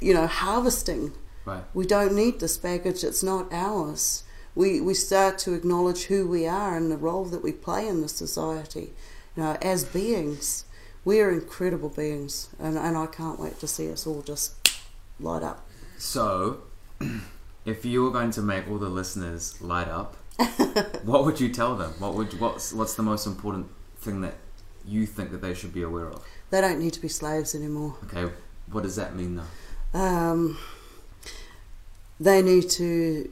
[0.00, 1.12] you know, harvesting.
[1.46, 1.62] Right.
[1.72, 4.24] We don't need this baggage, it's not ours.
[4.54, 8.00] We, we start to acknowledge who we are and the role that we play in
[8.00, 8.92] the society.
[9.36, 10.64] You know, as beings,
[11.04, 14.54] we are incredible beings, and, and I can't wait to see us all just
[15.20, 15.66] light up.
[15.98, 16.62] So,
[17.64, 20.16] if you were going to make all the listeners light up,
[21.04, 21.92] what would you tell them?
[21.98, 23.68] What would what's what's the most important
[23.98, 24.34] thing that
[24.86, 26.24] you think that they should be aware of?
[26.50, 27.96] They don't need to be slaves anymore.
[28.04, 28.32] Okay,
[28.70, 29.98] what does that mean though?
[29.98, 30.58] Um,
[32.20, 33.30] they need to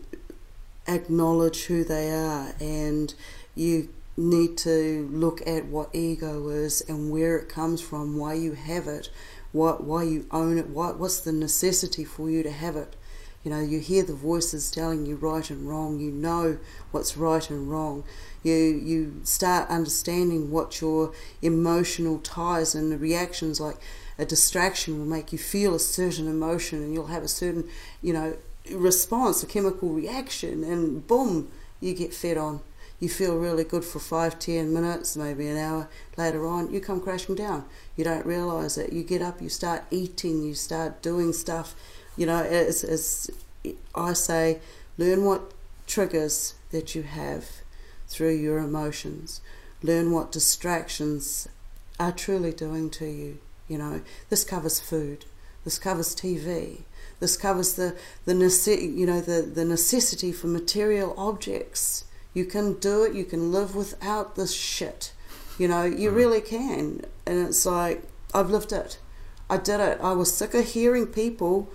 [0.87, 3.15] acknowledge who they are, and
[3.55, 8.53] you need to look at what ego is and where it comes from, why you
[8.53, 9.11] have it,
[9.53, 12.97] what why you own it, what what's the necessity for you to have it.
[13.45, 16.01] You know, you hear the voices telling you right and wrong.
[16.01, 16.59] You know
[16.91, 18.05] what's right and wrong.
[18.43, 23.77] You you start understanding what your emotional ties and the reactions like
[24.19, 27.69] a distraction will make you feel a certain emotion and you'll have a certain,
[28.01, 28.37] you know,
[28.71, 32.61] response, a chemical reaction, and boom, you get fed on.
[33.01, 35.89] You feel really good for five, ten minutes, maybe an hour.
[36.17, 37.65] Later on, you come crashing down.
[37.97, 38.93] You don't realize it.
[38.93, 41.75] You get up, you start eating, you start doing stuff.
[42.17, 43.31] You know, it's, it's
[43.95, 44.61] I say,
[44.99, 45.53] learn what
[45.87, 47.47] triggers that you have
[48.09, 49.41] through your emotions.
[49.83, 51.49] Learn what distractions
[51.99, 53.39] are truly doing to you.
[53.69, 54.01] You know,
[54.31, 55.25] this covers food.
[55.65, 56.83] This covers TV.
[57.21, 57.97] This covers the
[58.27, 62.05] the nece- you know the the necessity for material objects.
[62.35, 63.15] You can do it.
[63.15, 65.13] You can live without this shit.
[65.59, 66.17] You know, you Mm.
[66.17, 67.03] really can.
[67.27, 68.03] And it's like
[68.35, 68.99] I've lived it.
[69.49, 69.99] I did it.
[70.03, 71.69] I was sick of hearing people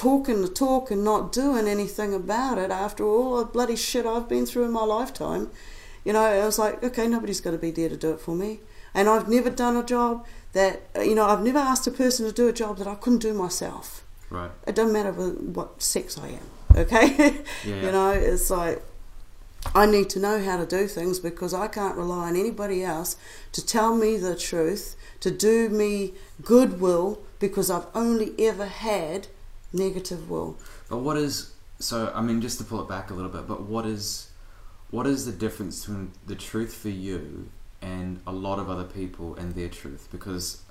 [0.00, 4.30] talking the talk and not doing anything about it after all the bloody shit I've
[4.30, 5.50] been through in my lifetime.
[6.06, 8.34] You know, I was like, okay, nobody's going to be there to do it for
[8.34, 8.60] me.
[8.94, 12.32] And I've never done a job that, you know, I've never asked a person to
[12.32, 14.02] do a job that I couldn't do myself.
[14.30, 14.50] Right.
[14.66, 17.36] It doesn't matter what sex I am, okay?
[17.66, 17.82] Yeah.
[17.82, 18.82] You know, it's like
[19.74, 23.18] I need to know how to do things because I can't rely on anybody else
[23.52, 29.26] to tell me the truth, to do me goodwill because I've only ever had
[29.72, 30.56] negative will.
[30.88, 32.12] But what is so?
[32.14, 33.46] I mean, just to pull it back a little bit.
[33.46, 34.28] But what is
[34.90, 37.48] what is the difference between the truth for you
[37.80, 40.08] and a lot of other people and their truth?
[40.10, 40.62] Because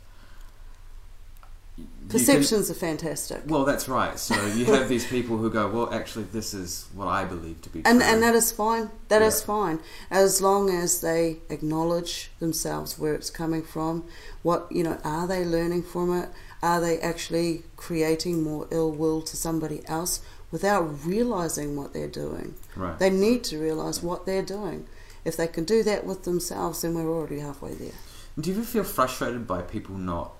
[1.77, 3.41] you can- Perceptions are fantastic.
[3.47, 4.19] well, that's right.
[4.19, 7.69] So you have these people who go, "Well, actually, this is what I believe to
[7.69, 8.89] be And, true." and that is fine.
[9.07, 9.45] That is Yeah.
[9.45, 9.79] fine,
[10.11, 14.03] as long as they acknowledge themselves where it's coming from.
[14.43, 16.29] What you know, are they learning from it?
[16.61, 22.55] Are they actually creating more ill will to somebody else without realizing what they're doing?
[22.75, 22.97] right.
[22.99, 24.85] They need to realize what they're doing.
[25.23, 27.91] If they can do that with themselves, then we're already halfway there.
[28.39, 30.31] Do you ever feel frustrated by people not?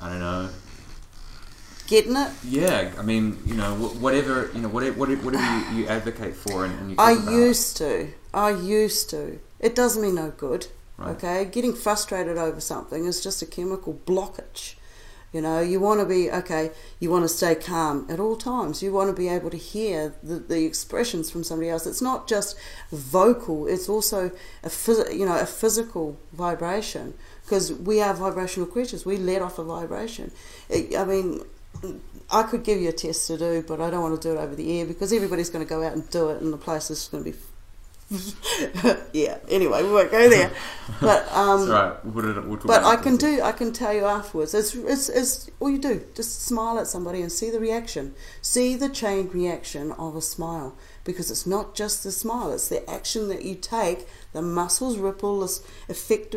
[0.00, 0.48] I don't know.
[1.86, 2.30] Getting it?
[2.42, 6.64] Yeah, I mean, you know, whatever you know, whatever whatever, whatever you, you advocate for,
[6.64, 6.96] and, and you.
[6.98, 8.08] I about, used to.
[8.32, 9.38] I used to.
[9.60, 10.68] It does me no good.
[11.02, 11.16] Right.
[11.16, 14.76] Okay, getting frustrated over something is just a chemical blockage.
[15.32, 16.72] You know, you want to be okay.
[17.00, 18.82] You want to stay calm at all times.
[18.82, 21.86] You want to be able to hear the, the expressions from somebody else.
[21.86, 22.54] It's not just
[22.90, 23.66] vocal.
[23.66, 24.30] It's also
[24.62, 29.06] a phys- you know a physical vibration because we are vibrational creatures.
[29.06, 30.32] We let off a vibration.
[30.68, 31.40] It, I mean,
[32.30, 34.38] I could give you a test to do, but I don't want to do it
[34.38, 36.90] over the air because everybody's going to go out and do it, and the place
[36.90, 37.36] is going to be.
[39.12, 39.38] yeah.
[39.48, 40.50] Anyway, we won't go there.
[41.00, 42.04] But um, That's right.
[42.04, 43.40] We'll it, we'll but I can do.
[43.42, 44.54] I can tell you afterwards.
[44.54, 46.04] It's, it's, it's all you do.
[46.14, 48.14] Just smile at somebody and see the reaction.
[48.42, 52.52] See the chain reaction of a smile because it's not just the smile.
[52.52, 54.06] It's the action that you take.
[54.32, 56.34] The muscles ripple this effect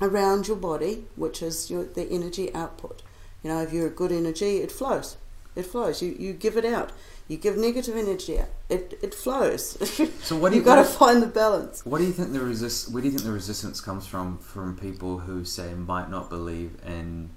[0.00, 3.02] around your body, which is your, the energy output.
[3.42, 5.16] You know, if you're a good energy, it flows.
[5.56, 6.00] It flows.
[6.00, 6.92] You you give it out.
[7.30, 8.40] You give negative energy.
[8.68, 9.78] It it flows.
[10.24, 11.86] So what do you You've got to find the balance.
[11.86, 12.90] What do you think the resist?
[12.90, 14.38] Where do you think the resistance comes from?
[14.38, 17.30] From people who say might not believe in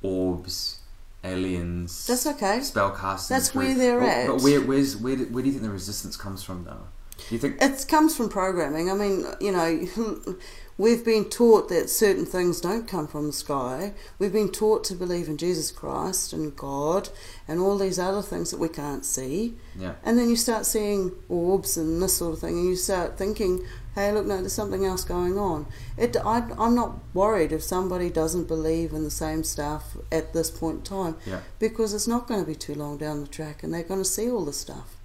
[0.00, 0.80] orbs,
[1.22, 2.60] aliens, That's okay.
[2.60, 3.28] spellcasting.
[3.28, 4.26] That's where they're but, at.
[4.28, 6.86] But where, where's where, do- where do you think the resistance comes from, though?
[7.28, 7.58] Do you think?
[7.60, 8.90] It comes from programming.
[8.90, 9.68] I mean, you know,
[10.78, 13.92] we've been taught that certain things don't come from the sky.
[14.18, 17.08] We've been taught to believe in Jesus Christ and God
[17.48, 19.54] and all these other things that we can't see.
[19.78, 19.94] Yeah.
[20.04, 23.64] And then you start seeing orbs and this sort of thing, and you start thinking,
[23.94, 25.66] hey, look, no, there's something else going on.
[25.96, 30.50] It, I, I'm not worried if somebody doesn't believe in the same stuff at this
[30.50, 31.40] point in time Yeah.
[31.58, 34.04] because it's not going to be too long down the track and they're going to
[34.04, 34.95] see all the stuff.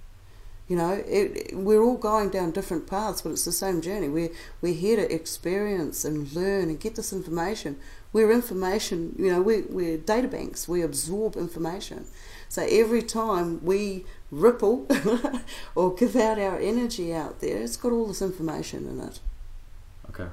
[0.68, 4.08] You know, it, we're all going down different paths, but it's the same journey.
[4.08, 7.78] We're, we're here to experience and learn and get this information.
[8.12, 10.68] We're information, you know, we're, we're data banks.
[10.68, 12.06] We absorb information.
[12.48, 14.86] So every time we ripple
[15.74, 19.20] or give out our energy out there, it's got all this information in it.
[20.10, 20.28] Okay.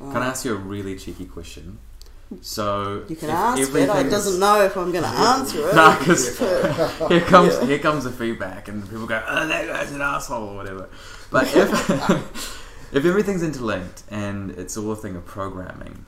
[0.00, 0.12] Right.
[0.12, 1.78] Can I ask you a really cheeky question?
[2.42, 3.90] So You can ask it.
[3.90, 5.74] I doesn't know if I'm going to answer it.
[5.74, 6.38] Nah, 'cause
[7.08, 7.66] here comes Yeah.
[7.66, 10.88] here comes the feedback, and people go, "Oh, that guy's an asshole" or whatever.
[11.30, 11.90] But if
[12.92, 16.06] if everything's interlinked and it's all a thing of programming,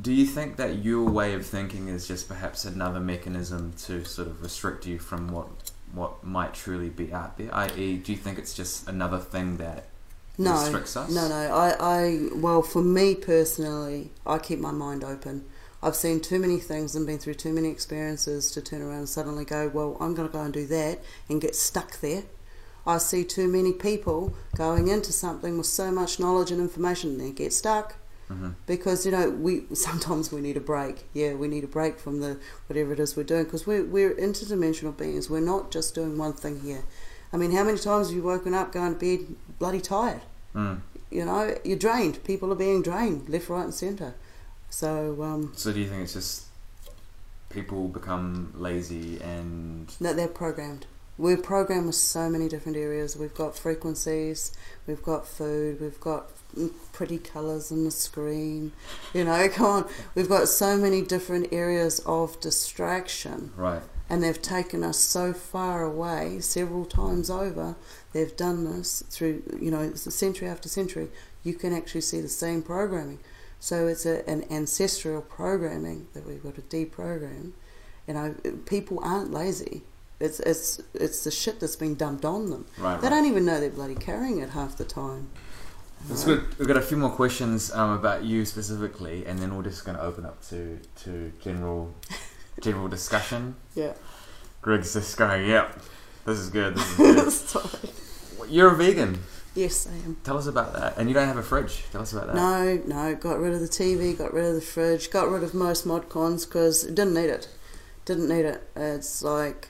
[0.00, 4.28] do you think that your way of thinking is just perhaps another mechanism to sort
[4.28, 5.48] of restrict you from what
[5.92, 7.54] what might truly be out there?
[7.54, 9.88] I.e., do you think it's just another thing that
[10.38, 11.10] no, restricts us?
[11.10, 11.34] No, no.
[11.34, 15.44] I, I, well, for me personally, I keep my mind open.
[15.82, 19.08] I've seen too many things and been through too many experiences to turn around and
[19.08, 22.24] suddenly go, well, I'm going to go and do that and get stuck there.
[22.86, 27.20] I see too many people going into something with so much knowledge and information and
[27.20, 27.96] they get stuck
[28.28, 31.04] hmm because you know we sometimes we need a break.
[31.12, 32.38] Yeah, we need a break from the
[32.68, 35.28] whatever it is we're doing because we're we're interdimensional beings.
[35.28, 36.84] We're not just doing one thing here.
[37.32, 40.22] I mean, how many times have you woken up going to bed bloody tired?
[40.54, 40.80] Mm.
[41.12, 42.24] you know, you're drained.
[42.24, 44.14] People are being drained left, right, and centre.
[44.68, 46.46] So um, So do you think it's just
[47.50, 50.86] people become lazy and no, they're programmed.
[51.18, 53.16] we're programmed with so many different areas.
[53.16, 54.52] We've got frequencies,
[54.86, 56.30] we've got food, we've got
[56.92, 58.72] pretty colours on the screen.
[59.14, 63.52] You know, come on, we've got so many different areas of distraction.
[63.56, 63.82] Right.
[64.08, 67.76] And they've taken us so far away several times over.
[68.12, 71.08] They've done this through, you know, century after century.
[71.44, 73.20] You can actually see the same programming.
[73.60, 77.52] So it's a, an ancestral programming that we've got to deprogram.
[78.08, 78.34] You know,
[78.66, 79.82] people aren't lazy.
[80.18, 82.66] It's it's it's the shit that's been dumped on them.
[82.78, 83.00] Right.
[83.00, 83.14] They right.
[83.14, 85.30] don't even know they're bloody carrying it half the time.
[86.08, 86.58] That's good.
[86.58, 89.98] We've got a few more questions um, about you specifically, and then we're just going
[89.98, 91.94] to open up to, to general
[92.60, 93.56] general discussion.
[93.74, 93.92] Yeah.
[94.62, 95.80] Greg's just going, yep,
[96.24, 96.76] this is good.
[96.76, 97.52] This is
[98.38, 98.50] good.
[98.50, 99.20] You're a vegan.
[99.54, 100.16] Yes, I am.
[100.22, 100.96] Tell us about that.
[100.96, 101.82] And you don't have a fridge.
[101.90, 102.36] Tell us about that.
[102.36, 105.54] No, no, got rid of the TV, got rid of the fridge, got rid of
[105.54, 107.48] most mod cons because didn't need it.
[108.04, 108.62] Didn't need it.
[108.76, 109.68] It's like,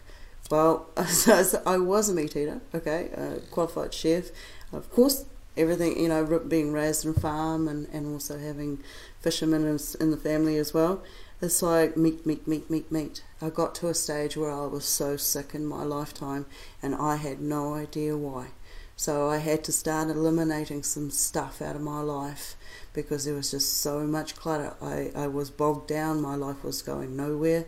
[0.50, 4.30] well, I was a meat eater, okay, a qualified chef.
[4.72, 5.24] Of course,
[5.56, 8.82] everything, you know, being raised on a farm and, and also having
[9.20, 9.62] fishermen
[10.00, 11.02] in the family as well.
[11.42, 13.22] It's like meat, meat, meat, meat, meat.
[13.40, 16.44] I got to a stage where I was so sick in my lifetime
[16.82, 18.48] and I had no idea why.
[18.94, 22.56] So I had to start eliminating some stuff out of my life
[22.92, 24.74] because there was just so much clutter.
[24.82, 27.64] I, I was bogged down, my life was going nowhere,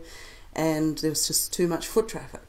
[0.54, 2.42] and there was just too much foot traffic.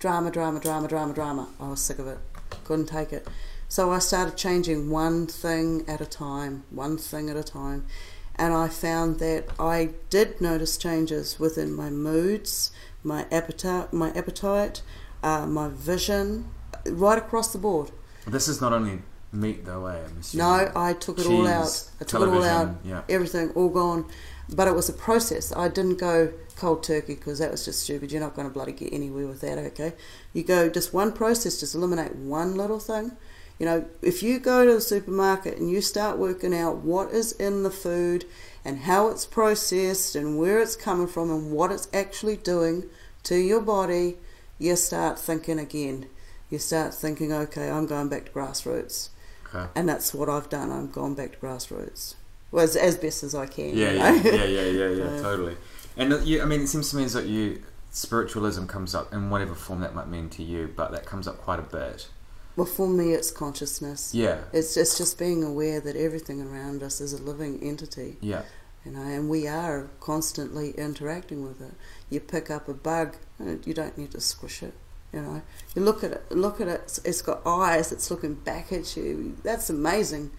[0.00, 1.48] Drama, drama, drama, drama, drama.
[1.60, 2.18] I was sick of it.
[2.64, 3.28] Couldn't take it.
[3.68, 7.86] So I started changing one thing at a time, one thing at a time.
[8.36, 14.82] And I found that I did notice changes within my moods, my appetite, my appetite,
[15.22, 16.48] uh, my vision,
[16.86, 17.90] right across the board.
[18.26, 20.00] This is not only meat, though, eh?
[20.34, 21.88] No, I took it all out.
[22.00, 22.76] I took it all out.
[22.84, 23.02] yeah.
[23.08, 24.06] Everything, all gone.
[24.52, 25.52] But it was a process.
[25.56, 28.12] I didn't go cold turkey because that was just stupid.
[28.12, 29.94] You're not going to bloody get anywhere with that, okay?
[30.32, 33.12] You go just one process, just eliminate one little thing.
[33.58, 37.32] You know, if you go to the supermarket and you start working out what is
[37.32, 38.24] in the food
[38.64, 42.84] and how it's processed and where it's coming from and what it's actually doing
[43.24, 44.16] to your body,
[44.58, 46.06] you start thinking again.
[46.50, 49.10] You start thinking, okay, I'm going back to grassroots.
[49.54, 49.68] Okay.
[49.74, 50.70] And that's what I've done.
[50.70, 52.14] I've gone back to grassroots.
[52.50, 53.76] Well, as, as best as I can.
[53.76, 54.30] Yeah, you yeah, know?
[54.30, 55.56] yeah, yeah, yeah, yeah, So- totally.
[55.96, 59.12] And uh, you, I mean, it seems to me as that you spiritualism comes up
[59.12, 62.08] in whatever form that might mean to you, but that comes up quite a bit.
[62.56, 64.14] Well, for me, it's consciousness.
[64.14, 68.42] Yeah, It's just, just being aware that everything around us is a living entity, yeah,
[68.84, 71.72] you know, and we are constantly interacting with it.
[72.10, 74.74] You pick up a bug, uh, you don't need to squish it.
[75.12, 75.42] You know,
[75.74, 76.74] you look at it, look at it.
[76.74, 77.92] it's- It's got eyes.
[77.92, 79.36] It's looking back at you.
[79.44, 80.30] That's amazing.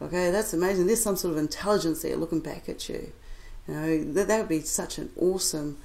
[0.00, 0.86] Okay, that's amazing.
[0.86, 3.12] There's some sort of intelligence there looking back at you.
[3.68, 5.78] You know, that that would be such an awesome,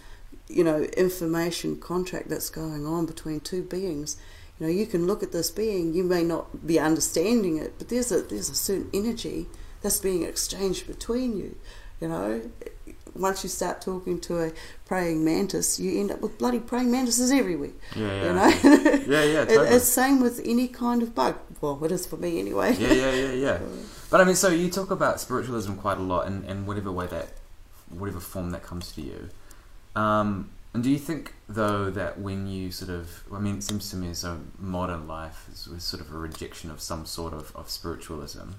[0.48, 4.18] you know, information contract that's going on between two beings.
[4.60, 5.94] You know, you can look at this being.
[5.94, 9.48] You may not be understanding it, but there's a there's a certain energy
[9.82, 11.56] that's being exchanged between you.
[12.02, 12.42] You know,
[13.16, 14.52] once you start talking to a
[14.86, 17.72] praying mantis, you end up with bloody praying mantises everywhere.
[17.96, 18.24] yeah, yeah.
[18.24, 19.68] You know, Yeah, yeah, totally.
[19.70, 21.38] it's same with any kind of bug.
[21.62, 22.76] Well, it is for me anyway.
[22.78, 23.60] yeah, yeah, yeah, yeah.
[24.10, 27.08] But I mean, so you talk about spiritualism quite a lot, in, in whatever way
[27.08, 27.28] that,
[27.90, 29.30] whatever form that comes to you.
[29.98, 33.90] Um, and do you think, though, that when you sort of, I mean, it seems
[33.90, 37.34] to me as though modern life is, is sort of a rejection of some sort
[37.34, 38.50] of, of spiritualism,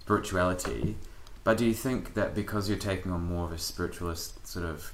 [0.00, 0.96] spirituality.
[1.44, 4.92] But do you think that because you're taking on more of a spiritualist sort of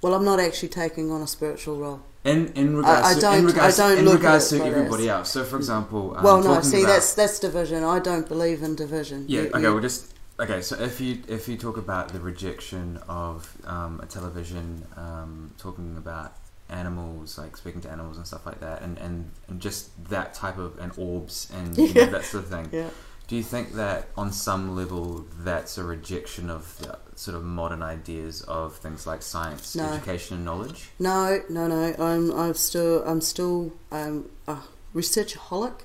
[0.00, 2.00] Well, I'm not actually taking on a spiritual role.
[2.24, 5.02] in in regards I to, don't- in regards, I don't in look regards to everybody
[5.04, 5.10] this.
[5.12, 5.30] else.
[5.32, 7.84] So, for example, um, well, no, see, about- that's that's division.
[7.84, 9.24] I don't believe in division.
[9.28, 9.42] Yeah.
[9.42, 9.60] You- Okay.
[9.62, 10.11] you- Well, just
[10.42, 10.60] okay.
[10.62, 15.96] So if you if you talk about the rejection of um, a television, um, talking
[15.96, 16.34] about
[16.68, 20.58] animals, like speaking to animals and stuff like that, and and, and just that type
[20.58, 22.68] of and orbs and you know, that sort of thing.
[22.72, 22.90] yeah.
[23.28, 27.82] Do you think that on some level that's a rejection of the sort of modern
[27.82, 29.84] ideas of things like science, No.
[29.92, 30.90] education, and knowledge?
[30.98, 31.94] No, no, no.
[31.98, 34.58] I'm I'm still I'm still um, a
[34.94, 35.76] researchaholic.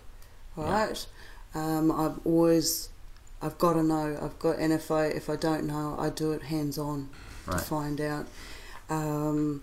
[0.58, 0.72] All Yeah.
[0.88, 1.08] right.
[1.56, 2.90] Um, I've always
[3.42, 4.18] I've got to know.
[4.22, 7.10] I've got, and if I if I don't know, I do it hands on
[7.46, 8.28] to find out.
[8.90, 9.62] Um,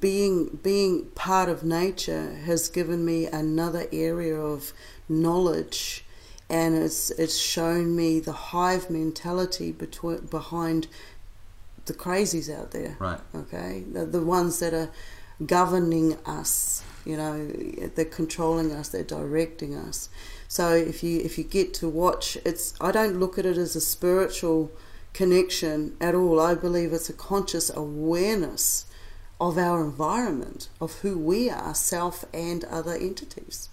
[0.00, 4.72] being being part of nature has given me another area of
[5.08, 6.04] knowledge,
[6.48, 10.86] and it's it's shown me the hive mentality between behind
[11.86, 12.96] the crazies out there.
[12.98, 13.20] Right.
[13.34, 14.90] Okay, the, the ones that are
[15.44, 16.82] governing us.
[17.06, 17.46] You know,
[17.94, 18.88] they're controlling us.
[18.88, 20.08] They're directing us.
[20.48, 23.76] So if you if you get to watch, it's I don't look at it as
[23.76, 24.72] a spiritual
[25.12, 26.40] connection at all.
[26.40, 28.86] I believe it's a conscious awareness
[29.40, 33.68] of our environment, of who we are, self and other entities.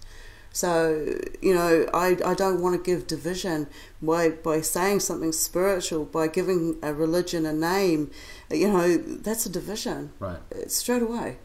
[0.52, 3.66] So, you know, I, I don't want to give division
[4.04, 8.12] by, by saying something spiritual, by giving a religion a name.
[8.52, 10.12] You know, that's a division.
[10.20, 10.38] Right.
[10.68, 11.38] Straight away.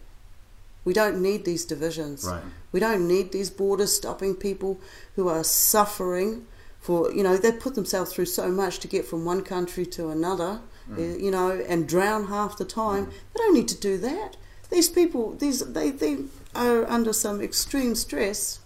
[0.89, 2.25] We don't need these divisions.
[2.25, 2.43] Right.
[2.73, 4.81] We don't need these borders stopping people
[5.17, 6.47] who are suffering
[6.81, 10.09] for, you know, they put themselves through so much to get from one country to
[10.09, 13.05] another, uh, you know, and drown half the time.
[13.05, 14.39] They don't need to do that.
[14.71, 16.21] These people, these they, they
[16.55, 18.61] are under some extreme stress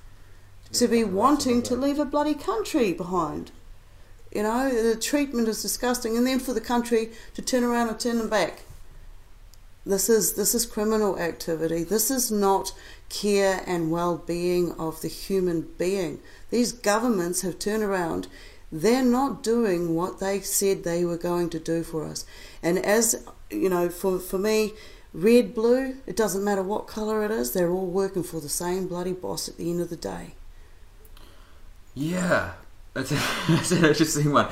[0.75, 3.51] to be wanting to leave a bloody country behind.
[4.31, 7.99] You know, the treatment is disgusting, and then for the country to turn around and
[7.99, 8.63] turn them back.
[9.85, 11.83] This is this is criminal activity.
[11.83, 12.73] This is not
[13.09, 16.21] care and well-being of the human being.
[16.51, 18.29] These governments have turned around.
[18.71, 22.25] They're not doing what they said they were going to do for us.
[22.63, 24.73] And as you know, for for me,
[25.13, 27.53] red, blue, it doesn't matter what color it is.
[27.53, 30.35] They're all working for the same bloody boss at the end of the day.
[31.95, 32.53] Yeah,
[32.95, 33.11] that's,
[33.49, 34.49] that's an interesting one.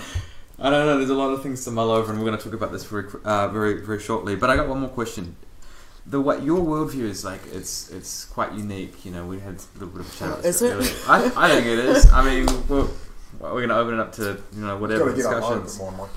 [0.60, 0.98] I don't know.
[0.98, 2.84] There's a lot of things to mull over, and we're going to talk about this
[2.84, 4.36] very, uh, very, very shortly.
[4.36, 5.36] But I got one more question.
[6.06, 9.04] The what your worldview is like, it's it's quite unique.
[9.04, 10.70] You know, we had a little bit of a chat about Is it?
[10.72, 10.90] earlier.
[11.08, 12.10] I, I think it is.
[12.12, 12.88] I mean, we're,
[13.38, 15.78] we're going to open it up to you know whatever Gotta get online discussions.
[15.78, 16.08] bit more,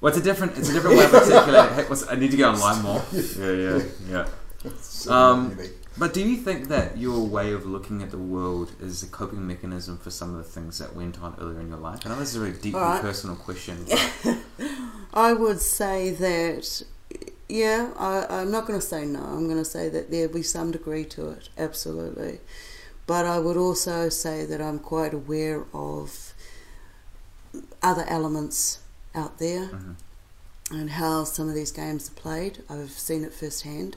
[0.00, 1.74] Well, it's a different, it's a different way of articulating.
[1.74, 3.02] Heck, I need to get online more.
[3.12, 4.26] Yeah, yeah, yeah.
[4.64, 5.72] It's Um, unique.
[5.98, 9.46] But do you think that your way of looking at the world is a coping
[9.46, 12.00] mechanism for some of the things that went on earlier in your life?
[12.04, 13.02] I know this is a very deeply Alright.
[13.02, 13.84] personal question.
[15.14, 16.82] I would say that,
[17.48, 19.20] yeah, I, I'm not going to say no.
[19.20, 22.38] I'm going to say that there'll be some degree to it, absolutely.
[23.06, 26.32] But I would also say that I'm quite aware of
[27.82, 28.78] other elements
[29.14, 29.96] out there Mhm.
[30.70, 32.62] and how some of these games are played.
[32.70, 33.96] I've seen it firsthand,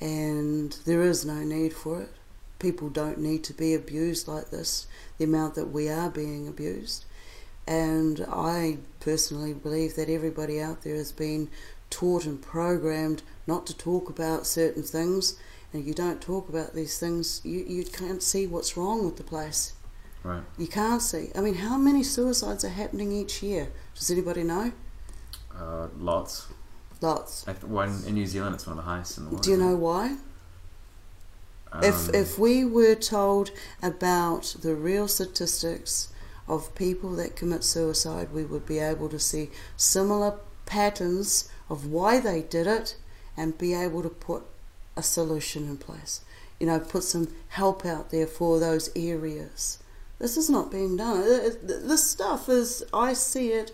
[0.00, 2.10] and there is no need for it.
[2.58, 4.86] People don't need to be abused like this,
[5.18, 7.04] the amount that we are being abused.
[7.66, 11.48] And I personally believe that everybody out there has been
[11.90, 15.38] taught and programmed not to talk about certain things.
[15.72, 19.16] And if you don't talk about these things, you, you can't see what's wrong with
[19.16, 19.72] the place.
[20.22, 20.42] Right.
[20.56, 21.30] You can't see.
[21.34, 23.68] I mean, how many suicides are happening each year?
[23.94, 24.72] Does anybody know?
[25.54, 26.48] Uh, lots.
[27.04, 27.46] Lots.
[27.46, 29.42] I th- one in New Zealand, it's one of the highest in the world.
[29.42, 30.16] Do you know why?
[31.82, 33.50] if Um, if we were told
[33.82, 36.08] about the real statistics
[36.46, 40.32] of people that commit suicide, we would be able to see similar
[40.66, 42.96] patterns of why they did it
[43.36, 44.42] and be able to put
[44.96, 46.20] a solution in place.
[46.60, 49.78] You know, put some help out there for those areas.
[50.18, 51.18] This is not being done.
[51.18, 51.50] Uh,
[51.90, 53.72] This stuff is, I see it.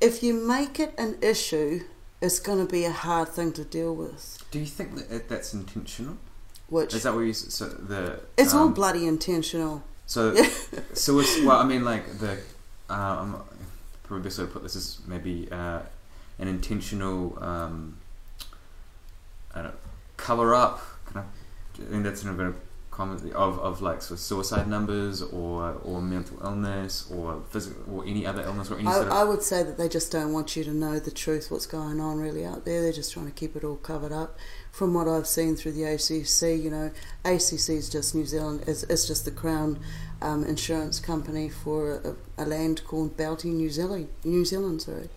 [0.00, 1.84] If you make it an issue,
[2.20, 4.44] it's going to be a hard thing to deal with.
[4.50, 6.16] do you think that that's intentional?
[6.68, 8.20] Which Is that what you so the?
[8.36, 9.82] It's all um, bloody intentional.
[10.04, 10.34] So,
[10.92, 12.38] so it's, well, I mean, like the
[12.90, 13.42] um,
[14.02, 15.80] probably best way to put this is maybe uh,
[16.38, 17.96] an intentional um,
[19.54, 19.78] I don't, know,
[20.16, 20.80] color up.
[21.06, 22.46] Can I, I think that's a bit
[22.98, 28.04] of of, of like sort of suicide numbers or or mental illness or physical or
[28.04, 30.32] any other illness or any I, sort of I would say that they just don't
[30.32, 32.82] want you to know the truth, what's going on really out there.
[32.82, 34.38] They're just trying to keep it all covered up.
[34.70, 36.90] From what I've seen through the ACC, you know,
[37.24, 39.80] ACC is just New Zealand, it's, it's just the Crown
[40.22, 44.08] um, insurance company for a, a land called Bounty, New Zealand.
[44.24, 45.08] New Zealand, sorry.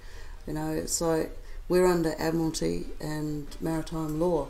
[0.48, 4.48] You know, it's like we're under Admiralty and maritime law.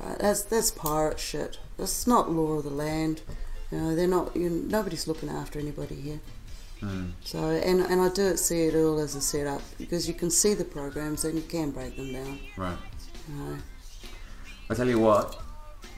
[0.00, 0.18] Right?
[0.18, 1.58] That's that's pirate shit.
[1.76, 3.22] That's not law of the land.
[3.70, 4.36] You know, they're not.
[4.36, 6.20] You, nobody's looking after anybody here.
[6.80, 7.06] Hmm.
[7.24, 10.52] So, and, and I do see it all as a setup because you can see
[10.52, 12.38] the programs and you can break them down.
[12.56, 12.76] right.
[13.28, 13.56] You know.
[14.68, 15.40] I tell you what,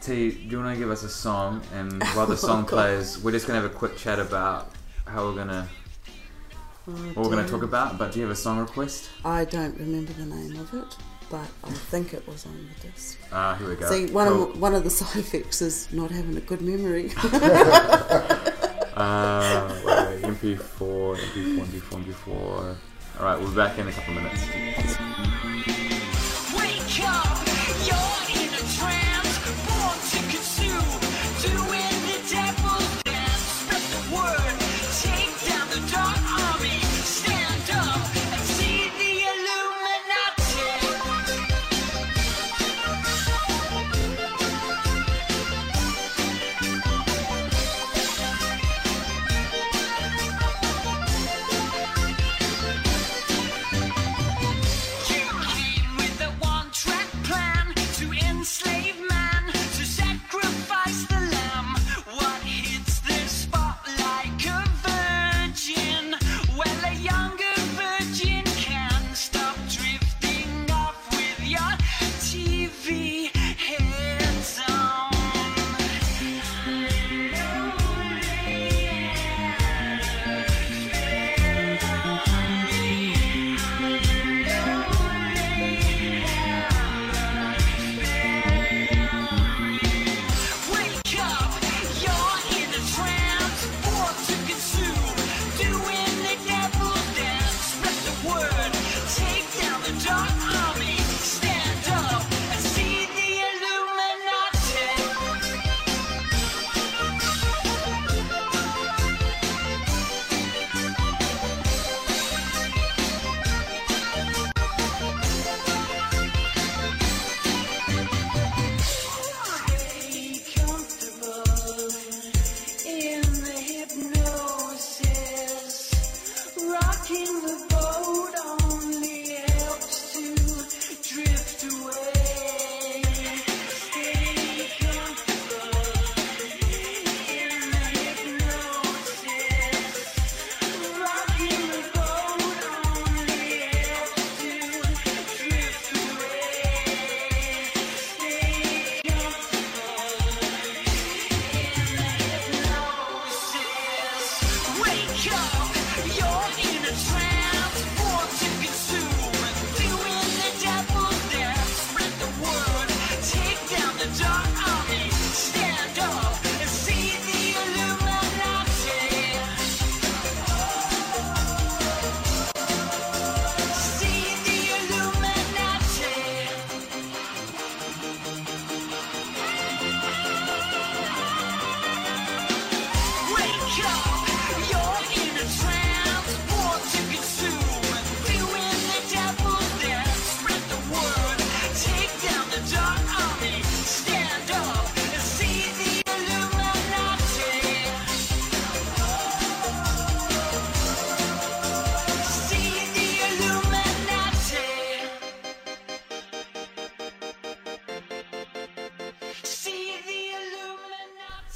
[0.00, 1.62] T, do you want to give us a song?
[1.74, 4.70] And while the song plays, we're just gonna have a quick chat about
[5.06, 5.68] how we're gonna
[6.88, 7.98] Oh, what we're gonna talk about.
[7.98, 9.10] But do you have a song request?
[9.24, 10.96] I don't remember the name of it,
[11.30, 13.18] but I think it was on the disc.
[13.32, 13.88] Ah, here we go.
[13.90, 14.50] See, one Cool.
[14.52, 17.10] of one of the side effects is not having a good memory.
[18.96, 22.76] Uh, wait, MP4, MP4, MP4, MP4.
[23.18, 24.42] Alright, we'll be back in a couple of minutes.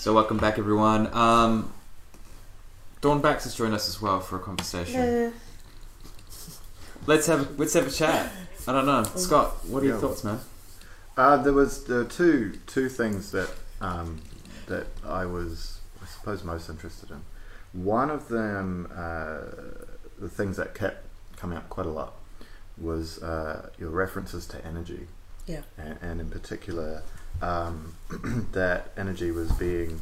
[0.03, 1.07] So welcome back, everyone.
[1.15, 1.73] Um,
[3.01, 5.33] Dawn Bax has joined us as well for a conversation.
[7.07, 8.33] Let's have let's have a chat.
[8.67, 9.65] I don't know, Scott.
[9.65, 10.01] What are your Yeah.
[10.01, 10.41] thoughts, man?
[11.17, 13.49] Uh, there was there two two things that
[13.81, 14.21] um,
[14.67, 17.23] that I was I suppose most interested in.
[17.73, 19.39] One of them, uh,
[20.19, 22.15] the things that kept coming up quite a lot,
[22.77, 25.07] was uh, your references to energy.
[25.47, 25.63] Yeah.
[25.79, 27.05] And, and in particular,
[27.43, 27.95] um,
[28.53, 30.01] that energy was being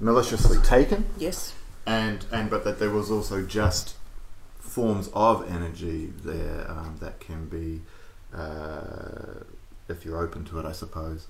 [0.00, 1.54] maliciously taken, Yes.
[1.86, 3.96] and and but that there was also just
[4.60, 7.80] forms of energy there um, that can be,
[8.36, 9.40] uh,
[9.88, 11.26] if you're open to it, I suppose,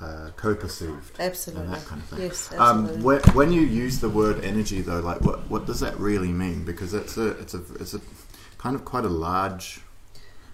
[0.00, 1.66] uh, co-perceived Absolutely.
[1.66, 2.20] and that kind of thing.
[2.22, 3.02] Yes, Um, absolutely.
[3.04, 6.64] when, when you use the word energy, though, like what what does that really mean?
[6.64, 8.00] Because it's a it's a it's a
[8.58, 9.80] kind of quite a large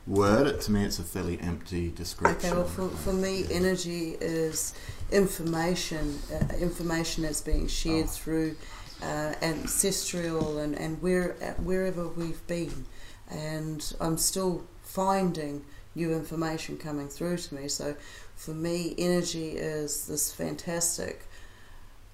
[0.07, 0.47] word.
[0.47, 2.37] It, to me, it's a fairly empty description.
[2.51, 4.75] Okay, well, for, for me, energy is
[5.11, 8.09] information, uh, information that's being shared Oh.
[8.09, 8.57] through
[9.03, 12.87] uh, ancestral and, and where, uh, wherever we've been.
[13.31, 17.69] And I'm still finding new information coming through to me.
[17.69, 17.97] So
[18.37, 21.25] for me, energy is this fantastic,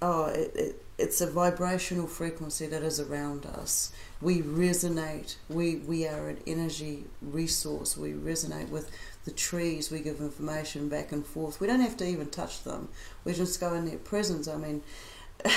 [0.01, 3.93] oh, it, it, it's a vibrational frequency that is around us.
[4.23, 8.91] We resonate, we, we are an energy resource, we resonate with
[9.25, 11.61] the trees, we give information back and forth.
[11.61, 12.89] We don't have to even touch them.
[13.25, 14.47] We just go in their presence.
[14.47, 14.83] I mean,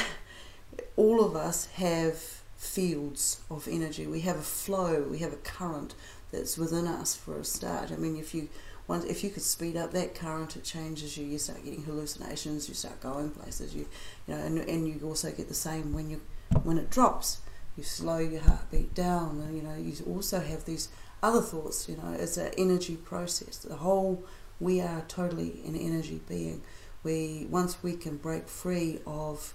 [0.95, 2.18] all of us have
[2.57, 4.07] fields of energy.
[4.07, 5.93] We have a flow, we have a current
[6.32, 7.91] that's within us for a start.
[7.91, 8.49] I mean, if you
[8.88, 11.26] once if you could speed up that current, it changes you.
[11.26, 12.68] You start getting hallucinations.
[12.68, 13.74] You start going places.
[13.74, 13.88] You
[14.28, 16.22] you know, and, and you also get the same when you
[16.63, 17.39] when it drops.
[17.78, 20.89] You slow your heartbeat down, and you know you also have these
[21.21, 21.89] other thoughts.
[21.89, 23.57] You know, it's an energy process.
[23.57, 24.23] The whole
[24.59, 26.61] we are totally an energy being.
[27.03, 29.53] We once we can break free of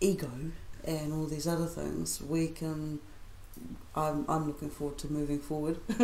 [0.00, 0.30] ego
[0.84, 3.00] and all these other things, we can.
[3.94, 5.78] I'm, I'm looking forward to moving forward.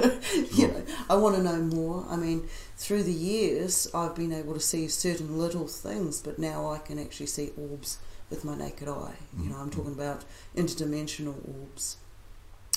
[0.52, 2.04] you know, I want to know more.
[2.10, 6.70] I mean, through the years, I've been able to see certain little things, but now
[6.70, 7.98] I can actually see orbs
[8.30, 9.14] with my naked eye.
[9.40, 10.24] You know, I'm talking about
[10.56, 11.96] interdimensional orbs.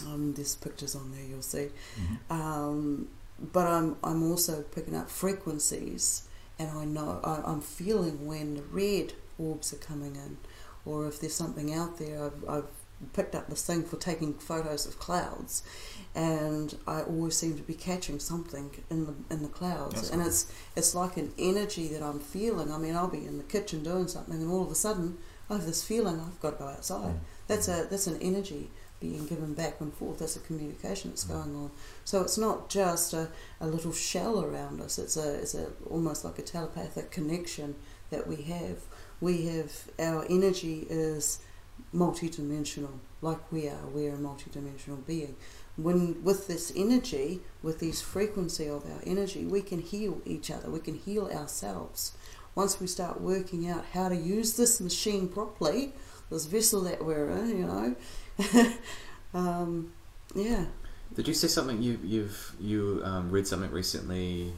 [0.06, 1.70] Um, there's pictures on there you'll see.
[2.00, 2.18] Mhm.
[2.32, 3.08] Um,
[3.54, 6.24] but I'm I'm also picking up frequencies,
[6.58, 10.38] and I know I, I'm feeling when the red orbs are coming in,
[10.86, 12.26] or if there's something out there.
[12.26, 12.66] I've, I've
[13.14, 15.64] picked up this thing for taking photos of clouds,
[16.14, 20.22] and I always seem to be catching something in the in the clouds, That's and
[20.22, 20.30] cool.
[20.30, 22.72] it's it's like an energy that I'm feeling.
[22.74, 25.18] I mean, I'll be in the kitchen doing something, and all of a sudden
[25.50, 27.16] I have this feeling I've got to go outside.
[27.16, 27.20] Mm.
[27.47, 28.70] That's a that's an energy
[29.00, 30.20] being given back and forth.
[30.20, 31.72] That's a communication that's going on.
[32.06, 33.30] So it's not just a,
[33.62, 35.00] a little shell around us.
[35.00, 37.76] It's a it's a almost like a telepathic connection
[38.10, 38.80] that we have.
[39.22, 41.39] We have our energy is
[41.93, 43.88] multidimensional, like we are.
[43.93, 45.36] We are a multidimensional being.
[45.78, 50.70] When with this energy, with this frequency of our energy, we can heal each other.
[50.70, 52.14] We can heal ourselves.
[52.60, 55.93] Once we start working out how to use this machine properly,
[56.30, 57.95] this vessel that we're in, you know,
[59.34, 59.93] um,
[60.36, 60.66] yeah.
[61.16, 61.82] Did you say something?
[61.82, 64.51] You you've you um, read something recently,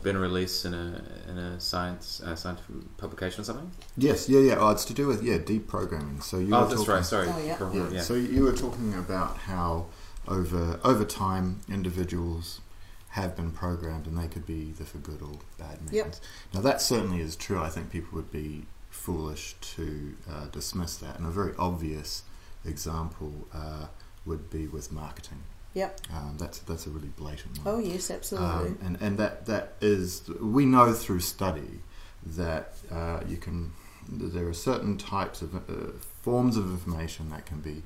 [0.00, 3.72] been released in a in a science uh, scientific publication or something?
[3.96, 4.54] Yes, yeah, yeah.
[4.60, 6.20] Oh, it's to do with yeah deep programming.
[6.20, 7.04] So you oh, were that's talking, right.
[7.04, 7.28] Sorry.
[7.28, 7.72] Oh, yeah.
[7.74, 7.90] Yeah.
[7.94, 8.00] yeah.
[8.02, 9.86] So you were talking about how
[10.28, 12.60] over over time individuals
[13.10, 15.92] have been programmed and they could be either for good or bad means.
[15.92, 16.14] Yep.
[16.54, 17.60] Now that certainly is true.
[17.60, 21.18] I think people would be foolish to uh, dismiss that.
[21.18, 22.22] And a very obvious
[22.64, 23.86] example uh,
[24.24, 25.42] would be with marketing.
[25.74, 26.00] Yep.
[26.12, 27.74] Um, that's that's a really blatant one.
[27.74, 28.70] Oh yes, absolutely.
[28.70, 31.80] Um, and and that that is we know through study
[32.24, 33.72] that uh, you can
[34.08, 35.92] there are certain types of uh,
[36.22, 37.82] forms of information that can be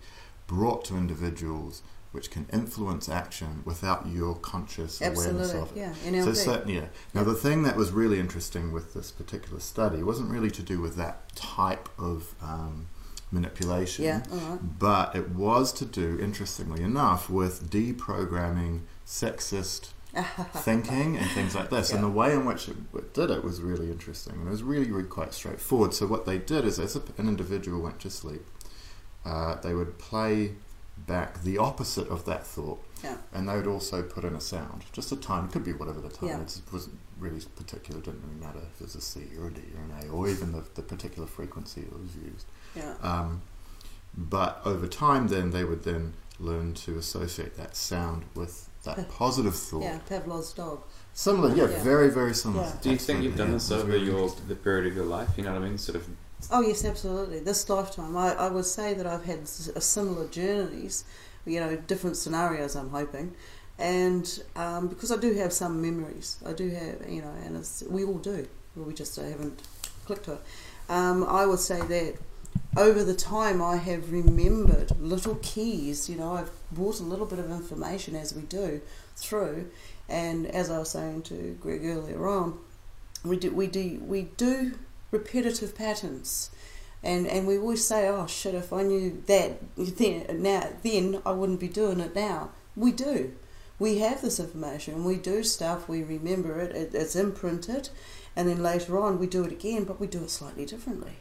[0.47, 1.83] brought to individuals
[2.15, 5.95] which can influence action without your conscious awareness of it.
[6.05, 6.23] Yeah.
[6.25, 6.87] So certainly, yeah.
[7.13, 10.81] Now the thing that was really interesting with this particular study wasn't really to do
[10.81, 12.87] with that type of um,
[13.33, 14.23] manipulation yeah.
[14.31, 14.79] Right.
[14.79, 19.91] but it was to do, interestingly enough, with deprogramming sexist
[20.53, 21.93] thinking and things like this.
[21.93, 24.63] And the way in which it it did it was really interesting, and it was
[24.63, 25.93] really, really quite straightforward.
[25.93, 28.47] So what they did is, as a, an individual went to sleep,
[29.25, 30.53] uh, they would play
[31.07, 33.17] back the opposite of that thought, Yeah.
[33.33, 35.47] and they would also put in a sound, just a time.
[35.47, 36.29] It could be whatever the time.
[36.31, 36.41] Yeah.
[36.41, 38.01] It wasn't really particular.
[38.01, 40.11] It didn't really matter if it was a C or a D or an A,
[40.11, 42.47] or even the, the particular frequency that was used.
[42.75, 42.95] Yeah.
[43.03, 43.43] Um,
[44.17, 49.55] but over time, then they would then learn to associate that sound with that positive
[49.57, 49.83] thought.
[49.83, 49.99] Yeah.
[50.09, 50.81] Pavlov's dog.
[51.15, 51.83] Similar, yeah, Yeah.
[51.83, 52.65] very, very similar.
[52.65, 52.73] Yeah.
[52.83, 53.77] Do you think you've done Absolutely, this yeah.
[53.77, 55.29] It was over really your the period of your life?
[55.37, 55.79] You know what I mean?
[55.79, 56.09] Sort of
[56.51, 57.41] Oh yes, absolutely.
[57.41, 61.05] This lifetime, I, I would say that I've had similar journeys,
[61.47, 62.77] you know, different scenarios.
[62.77, 63.35] I'm hoping,
[63.79, 68.05] and um, because I do have some memories, I do have, you know, and we
[68.05, 68.47] all do.
[68.77, 69.63] We just haven't
[70.05, 70.41] clicked to it.
[70.89, 72.17] Um, I would say that
[72.77, 76.09] over the time, I have remembered little keys.
[76.09, 78.81] You know, I've brought a little bit of information as we do
[79.17, 79.71] through,
[80.09, 82.59] and as I was saying to Greg earlier on,
[83.25, 84.75] we do we do we do
[85.15, 86.51] repetitive patterns.
[87.03, 88.55] And, and we always say, oh shit!
[88.55, 92.51] If I knew that then now then I wouldn't be doing it now.
[92.75, 93.35] We do,
[93.79, 95.05] we have this information.
[95.05, 95.89] We do stuff.
[95.89, 96.75] We remember it.
[96.75, 97.91] it it's imprinted,
[98.35, 101.17] and then later on we do it again, but we do it slightly differently,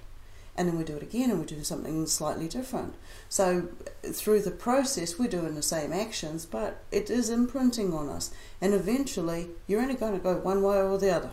[0.55, 2.95] and then we do it again, and we do something slightly different.
[3.29, 3.67] So
[4.03, 8.31] through the process, we're doing the same actions, but it is imprinting on us,
[8.61, 11.31] and eventually you're only going to go one way or the other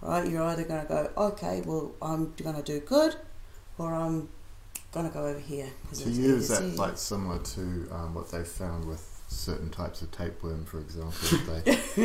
[0.00, 0.28] right?
[0.28, 3.16] You're either going to go, okay, well, I'm going to do good,
[3.78, 4.28] or I'm
[4.92, 5.66] going to go over here.
[5.66, 7.60] To it's you, is that like similar to
[7.92, 11.12] um, what they found with certain types of tapeworm, for example?
[11.22, 11.72] If they,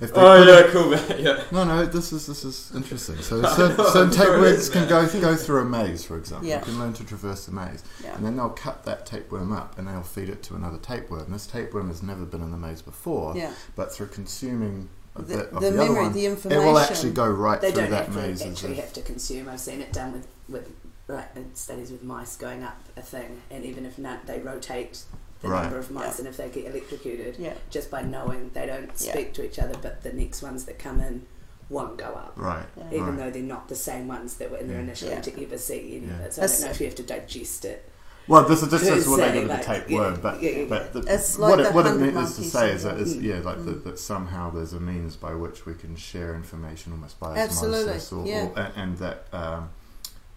[0.00, 1.22] if they Oh yeah, cool man.
[1.22, 1.44] Yeah.
[1.52, 3.16] No, no, this is this is interesting.
[3.18, 6.18] So certain, know, certain I'm sure it tapeworms can go go through a maze, for
[6.18, 6.48] example.
[6.48, 6.58] Yeah.
[6.58, 8.16] You can learn to traverse the maze, Yeah.
[8.16, 11.30] and then they'll cut that tapeworm up and they'll feed it to another tapeworm.
[11.30, 13.52] This tapeworm has never been in the maze before, Yeah.
[13.76, 16.78] but through consuming a The, bit of the the, other memory, one, the it will
[16.78, 18.40] actually go right They through that have maze.
[18.40, 19.48] to as actually have to consume.
[19.48, 20.70] I've seen it done with, with
[21.08, 25.04] like studies with mice going up a thing, and even if not, they rotate
[25.42, 25.62] the Right.
[25.64, 26.18] number of mice, Yeah.
[26.20, 27.52] and if they get electrocuted, Yeah.
[27.70, 29.12] just by knowing they don't Yeah.
[29.12, 31.26] speak to each other, but the next ones that come in
[31.70, 32.32] won't go up.
[32.36, 32.64] right.
[32.76, 32.84] Yeah.
[32.92, 33.16] Even right.
[33.18, 34.82] though they're not the same ones that were in there Yeah.
[34.84, 35.20] initially Yeah.
[35.22, 36.34] to ever see any of it.
[36.34, 37.88] So I don't know if you have to digest it.
[38.26, 40.64] Well, this is is what they do with the like, tapeworm, yeah, but yeah, yeah.
[40.68, 43.40] but the, It's what like it the what it means to say is that yeah,
[43.40, 43.64] like Mm.
[43.66, 47.94] that, that somehow there's a means by which we can share information almost by Absolutely,
[47.94, 48.48] osmosis, or, yeah.
[48.56, 49.70] or, and, that um,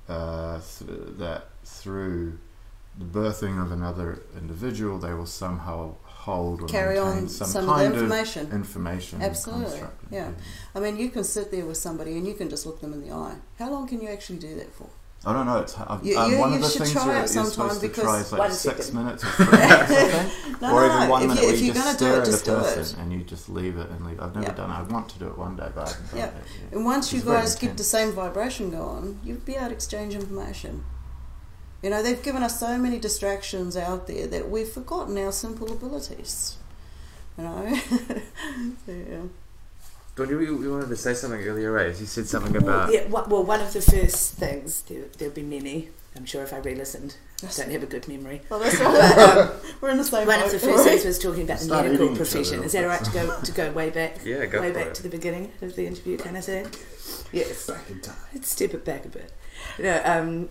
[0.09, 2.37] uh, th- that through
[2.97, 7.77] the birthing of another individual, they will somehow hold or Carry on some, some, of
[7.77, 8.51] the kind information.
[8.51, 10.03] information Absolutely, construct.
[10.11, 10.31] yeah.
[10.75, 13.01] I mean, you can sit there with somebody and you can just look them in
[13.07, 13.35] the eye.
[13.59, 14.89] How long can you actually do that for?
[15.25, 15.57] I don't know.
[15.59, 17.81] It's I've, You- um, one you of the things try you're, it you're sometime supposed
[17.81, 18.99] to because- try is like six second.
[19.03, 20.61] minutes or three minutes, I think.
[20.61, 21.09] No, or even no.
[21.09, 22.25] one if, minute you, where if you you're just going to do stare it, at
[22.25, 24.19] just person and you just leave it and leave.
[24.21, 24.53] I've never Yeah.
[24.53, 24.73] done it.
[24.73, 26.25] I want to do it one day, but I haven't done Yeah.
[26.27, 26.71] it yet.
[26.73, 30.13] And once you It's guys get the same vibration going, you'll be able to exchange
[30.15, 30.83] information.
[31.83, 35.71] You know, they've given us so many distractions out there that we've forgotten our simple
[35.71, 36.57] abilities.
[37.37, 37.63] You know?
[38.87, 39.21] yeah.
[40.17, 41.87] Dawn you, you wanted to say something earlier, right?
[41.97, 42.91] You said something about.
[42.91, 46.57] yeah, well, one of the first things, there, there'll be many, I'm sure if I
[46.57, 48.41] re listened, I don't have a good memory.
[48.49, 49.51] Well, that's all right.
[49.81, 50.47] We're in the same One boat.
[50.47, 52.63] of the first things was talking about the medical eating each other profession.
[52.63, 54.17] Is that all right to go to go way back?
[54.25, 54.95] Yeah, go way back it.
[54.95, 56.65] to the beginning of the interview, kind of thing.
[57.31, 58.15] Yes, Back in time.
[58.33, 59.31] let's step it back a bit.
[59.77, 60.49] No, um,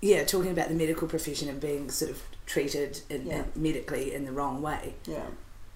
[0.00, 3.44] yeah, talking about the medical profession and being sort of treated in, Yeah.
[3.54, 4.94] in medically in the wrong way.
[5.06, 5.26] Yeah.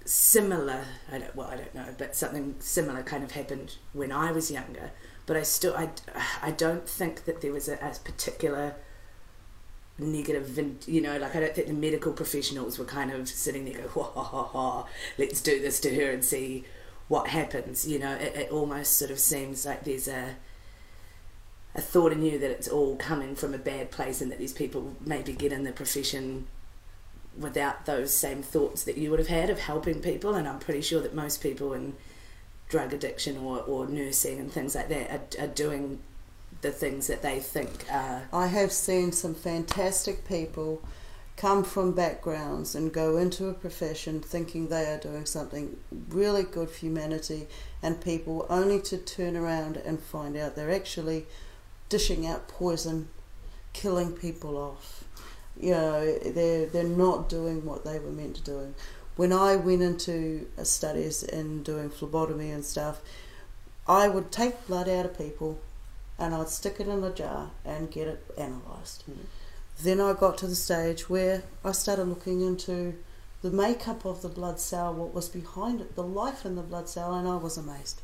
[0.05, 4.33] Similar, I don't, well, I don't know, but something similar kind of happened when I
[4.33, 4.91] was younger.
[5.27, 5.91] But I still, I,
[6.43, 8.75] I don't think that there was a, particular
[9.99, 13.83] negative, you know, like I don't think the medical professionals were kind of sitting there,
[13.83, 14.87] go, ha ha ha ha,
[15.19, 16.65] let's do this to her and see
[17.09, 17.87] what happens.
[17.87, 20.37] You know, it, it almost sort of seems like there's a
[21.75, 24.53] a thought in you that it's all coming from a bad place and that these
[24.53, 26.47] people maybe get in the profession
[27.39, 30.35] without those same thoughts that you would have had of helping people.
[30.35, 31.95] And I'm pretty sure that most people in
[32.69, 36.01] drug addiction or, or nursing and things like that are, are doing
[36.63, 38.29] the things that they think are.
[38.33, 40.83] I have seen some fantastic people
[41.37, 45.77] come from backgrounds and go into a profession thinking they are doing something
[46.09, 47.49] really good for humanity
[47.83, 51.27] and people only to turn around and find out they're actually
[51.89, 53.09] dishing out poison,
[53.73, 55.02] killing people off.
[55.61, 58.75] You know, they're, they're not doing what they were meant to do.
[59.17, 63.01] When I went into studies and doing phlebotomy and stuff,
[63.87, 65.61] I would take blood out of people
[66.19, 69.03] and I'd stick it in a jar and get it analysed.
[69.03, 69.27] Hmm.
[69.83, 72.95] Then I got to the stage where I started looking into
[73.43, 76.89] the makeup of the blood cell, what was behind it, the life in the blood
[76.89, 78.01] cell, and I was amazed.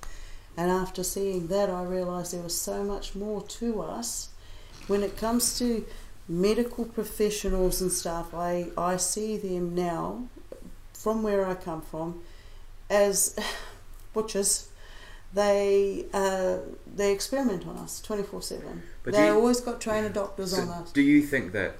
[0.56, 4.30] And after seeing that, I realised there was so much more to us.
[4.88, 5.84] When it comes to
[6.28, 10.24] medical professionals and stuff, I, I see them now,
[10.92, 12.20] from where I come from,
[12.90, 13.36] as
[14.12, 14.68] butchers.
[15.34, 16.56] They uh,
[16.96, 18.82] they experiment on us twenty four seven.
[19.04, 20.90] But They you- always got trainer doctors So on us.
[20.92, 21.74] do you think that?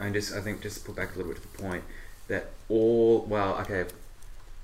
[0.00, 1.84] I just I think just to put back a little bit to the point
[2.26, 3.84] that all well okay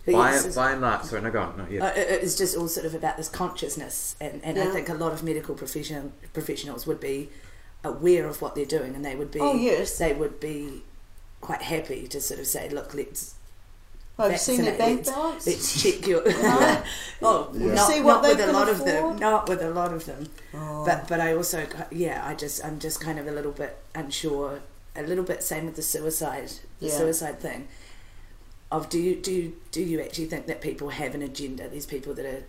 [0.04, 2.34] But by yes, by and large sorry no go on no yeah Uh, it- it's
[2.36, 5.54] just all sort of about this consciousness, and, and I think a lot of medical
[5.54, 7.28] profession, professionals would be
[7.84, 9.98] aware of what they're doing, and they would be Oh, yes.
[9.98, 10.82] they would be
[11.40, 13.34] quite happy to sort of say, look, let's
[14.18, 15.46] oh, I've Oh, seen their bank let's, balance.
[15.46, 16.22] let's check your.
[16.24, 16.82] Right.
[17.22, 17.74] oh, Yeah.
[17.74, 19.16] not, See what not with a lot of them.
[19.18, 20.28] Not with a lot of them.
[20.54, 20.84] Oh.
[20.84, 24.60] But but I also yeah I just I'm just kind of a little bit unsure.
[24.96, 26.50] A little bit same with the suicide
[26.80, 26.96] the Yeah.
[26.98, 27.68] suicide thing.
[28.72, 31.68] Of do you do you, do you actually think that people have an agenda?
[31.68, 32.44] These people that are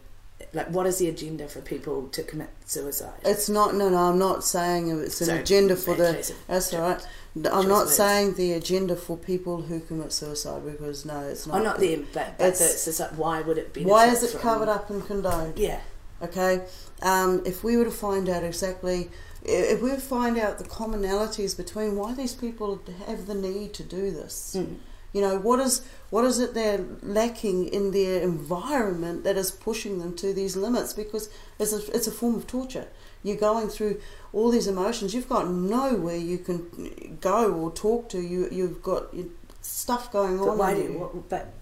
[0.53, 3.13] like what is the agenda for people to commit suicide?
[3.25, 3.75] It's not.
[3.75, 3.97] No, no.
[3.97, 6.33] I'm not saying it's an So, agenda for the.
[6.47, 7.07] That's all right.
[7.51, 11.59] I'm not saying the agenda for people who commit suicide because no, it's not.
[11.59, 13.83] Oh, not them, but, but It's- the, society, why would it be?
[13.83, 15.57] Why is it covered up and condoned?
[15.59, 15.79] Yeah,
[16.21, 16.61] Okay,
[17.03, 19.11] um, if we were to find out exactly,
[19.43, 24.09] if we find out the commonalities between why these people have the need to do
[24.09, 24.77] this, Mm.
[25.13, 29.99] You know, what is what is it they're lacking in their environment that is pushing
[29.99, 30.93] them to these limits?
[30.93, 31.29] Because
[31.59, 32.87] it's a, it's a form of torture.
[33.23, 33.99] You're going through
[34.31, 35.13] all these emotions.
[35.13, 38.19] You've got nowhere you can go or talk to.
[38.19, 39.13] You you've got
[39.61, 40.57] stuff going but on.
[40.57, 41.53] why do what, but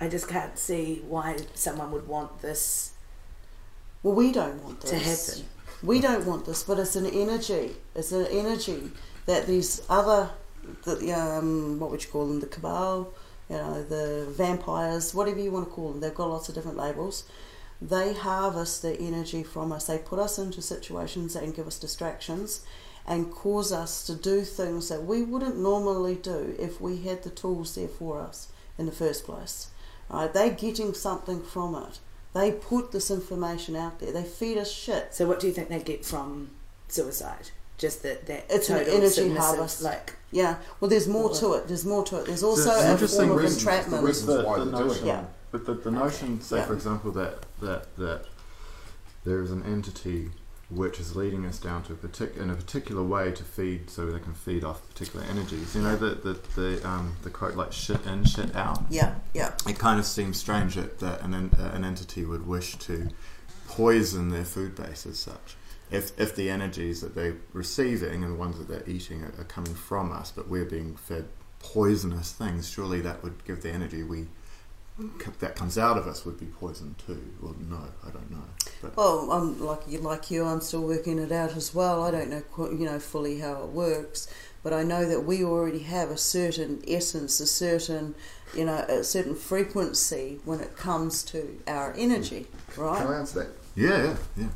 [0.00, 2.92] I just can't see why someone would want this
[4.02, 5.48] Well, we don't want this to happen.
[5.82, 7.76] We don't want this, but it's an energy.
[7.94, 8.90] It's an energy
[9.26, 10.30] that these other,
[10.84, 13.12] the, um, what would you call them, the cabal,
[13.48, 16.00] you know, the vampires, whatever you want to call them.
[16.00, 17.24] They've got lots of different labels.
[17.80, 19.86] They harvest the energy from us.
[19.86, 22.64] They put us into situations and give us distractions,
[23.06, 27.30] and cause us to do things that we wouldn't normally do if we had the
[27.30, 29.68] tools there for us in the first place.
[30.10, 30.32] Right?
[30.32, 32.00] They're getting something from it.
[32.34, 34.12] They put this information out there.
[34.12, 35.14] They feed us shit.
[35.14, 36.50] So what do you think they get from
[36.88, 37.50] suicide?
[37.78, 39.82] Just that that It's an energy harvest.
[39.82, 40.56] like Yeah.
[40.80, 41.68] Well, there's more to it.
[41.68, 42.26] There's more to it.
[42.26, 44.02] There's also it's a interesting form of entrapment.
[44.02, 45.04] the reasons why the they're doing it.
[45.04, 45.24] Yeah.
[45.50, 46.66] But the, the notion, say Yeah.
[46.66, 48.22] for example, that that that
[49.24, 50.30] there is an entity
[50.70, 54.04] which is leading us down to a partic- in a particular way to feed, so
[54.10, 55.74] they can feed off particular energies.
[55.74, 58.82] You know the the the, um, the quote like shit in, shit out.
[58.90, 59.54] Yeah, yeah.
[59.66, 63.08] It kind of seems strange that, that an uh, an entity would wish to
[63.68, 65.56] poison their food base as such.
[65.90, 69.44] If, if the energies that they're receiving and the ones that they're eating are, are
[69.44, 71.26] coming from us, but we're being fed
[71.60, 74.26] poisonous things, surely that would give the energy we
[75.38, 77.22] that comes out of us would be poisoned too.
[77.40, 78.42] Well, no, I don't know.
[78.82, 80.44] But Well, I'm like you, like you.
[80.44, 82.02] I'm still working it out as well.
[82.02, 84.28] I don't know, you know, fully how it works,
[84.64, 88.16] but I know that we already have a certain essence, a certain,
[88.56, 93.06] you know, a certain frequency when it comes to our energy, Can right?
[93.06, 93.48] I answer that?
[93.76, 94.48] yeah, yeah, yeah.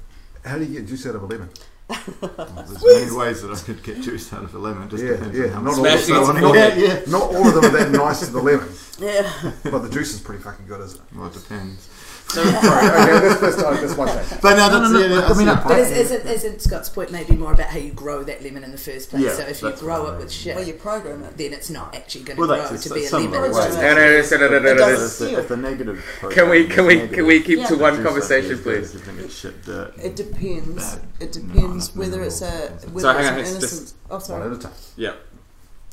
[0.44, 1.48] How do you get juice out of a lemon?
[1.88, 4.88] There's many ways that I could get juice out of a lemon.
[4.88, 5.44] Just Yeah, depends yeah.
[5.44, 6.78] on how Not much all, of them, not, head.
[6.78, 7.00] yeah, yeah.
[7.08, 8.68] not all of them are that nice to the lemon,
[8.98, 9.30] Yeah.
[9.64, 11.16] but the juice is pretty fucking good, isn't it?
[11.16, 11.88] Well, it depends.
[12.28, 14.40] So, Sorry, okay, my take.
[14.40, 16.62] But no, that's, no, yeah, no, that's I mean, the I- But is, isn't, isn't
[16.62, 19.22] Scott's point maybe more about how you grow that lemon in the first place?
[19.22, 21.36] Yeah, so if you grow it with shit, Well, you program it.
[21.36, 23.38] then it's not actually going to Well, grow that's- to be a some lemon.
[23.38, 23.64] of It's way.
[23.66, 26.66] just- No, no, no, no, no, no, no, doesn't this- feel- the negative Can we,
[26.66, 27.66] can we, can we keep Yeah.
[27.66, 28.94] to one conversation, like please?
[28.94, 29.92] You think it's shit dirt.
[30.02, 30.96] It depends.
[31.20, 32.86] It depends enough whether it's a minerals.
[32.86, 33.60] whether So hang it's on, an innocent.
[33.82, 34.46] just- oh, One sorry.
[34.50, 34.72] at a time.
[34.96, 35.12] yeah,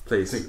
[0.05, 0.31] please.
[0.31, 0.45] See.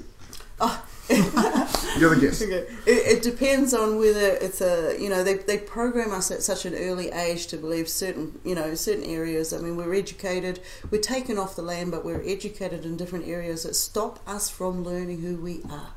[1.97, 2.41] You're the guest.
[2.41, 2.65] Okay.
[2.85, 6.65] It, it depends on whether it's a you know they, they program us at such
[6.65, 9.53] an early age to believe certain you know certain areas.
[9.53, 13.63] I mean we're educated, we're taken off the land, but we're educated in different areas
[13.63, 15.93] that stop us from learning who we are,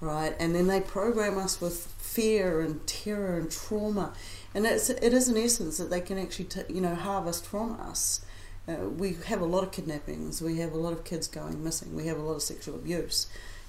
[0.00, 0.36] right?
[0.38, 4.12] And then they program us with fear and terror and trauma,
[4.54, 7.72] and it's it is an essence that they can actually t- you know harvest from
[7.80, 8.24] us.
[8.66, 10.40] Uh, we have a lot of kidnappings.
[10.40, 11.94] We have a lot of kids going missing.
[11.94, 13.26] We have a lot of sexual abuse,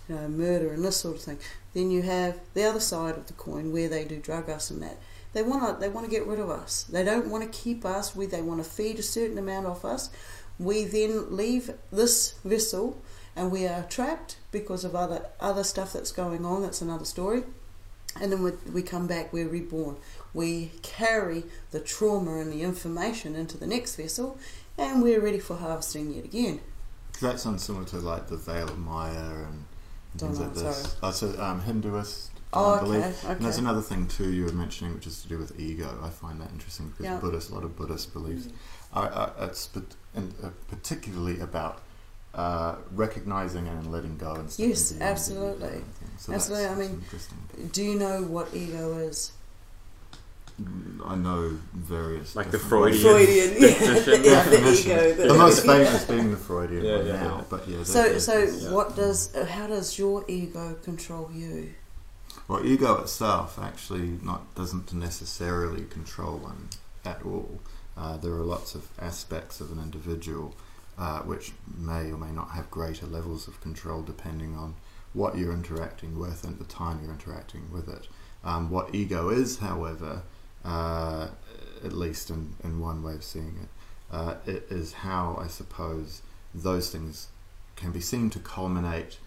[0.08, 1.40] you know, murder and this sort of thing.
[1.74, 4.82] Then you have the other side of the coin where they do drug us and
[4.82, 4.98] that.
[5.34, 6.84] They want to they want to get rid of us.
[6.84, 8.16] They don't want to keep us.
[8.16, 10.10] We they want to feed a certain amount off us.
[10.58, 13.02] We then leave this vessel
[13.36, 16.62] and we are trapped because of other other stuff that's going on.
[16.62, 17.44] That's another story.
[18.22, 19.34] And then we, we come back.
[19.34, 19.98] We're reborn.
[20.34, 24.38] We carry the trauma and the information into the next vessel,
[24.78, 26.62] and we're ready for harvesting yet again.
[27.22, 29.66] That sounds similar to like the Veil of Maya and
[30.18, 30.98] things Don't like know, this.
[31.04, 32.30] Oh, so um, Hinduist.
[32.54, 33.02] Oh, I believe.
[33.04, 36.00] okay, And there's another thing too you were mentioning, which is to do with ego.
[36.02, 37.18] I find that interesting because Yeah.
[37.18, 38.48] Buddhist, a lot of Buddhist beliefs,
[38.94, 41.82] are, are, it's pat- and, uh, particularly about
[42.34, 45.82] uh, recognizing and letting go and Yes, absolutely.
[46.18, 47.02] So Absolutely, I mean.
[47.74, 49.32] Do you know what ego is?
[51.06, 53.02] I know various Like the different ways.
[53.02, 54.24] Freudian Freudian, yeah, definition.
[54.24, 54.92] yeah, the Definition.
[54.92, 55.28] ego.
[55.28, 57.44] The most famous being the Freudian Yeah, one yeah, now, yeah.
[57.50, 57.84] but yeah.
[57.84, 59.36] So, so that's- what does?
[59.36, 61.74] uh, How does your ego control you?
[62.48, 66.70] Well, ego itself actually not doesn't necessarily control one
[67.04, 67.60] at all.
[67.98, 70.56] Uh, there are lots of aspects of an individual
[70.98, 74.76] uh, which may or may not have greater levels of control depending on
[75.14, 78.08] what you're interacting with and the time you're interacting with it.
[78.44, 80.22] Um, what ego is, however,
[80.66, 81.28] uh,
[81.84, 83.70] at least in, in one way of seeing it,
[84.12, 86.22] uh, it is how I suppose
[86.54, 87.28] those things
[87.76, 89.20] can be seen to culminate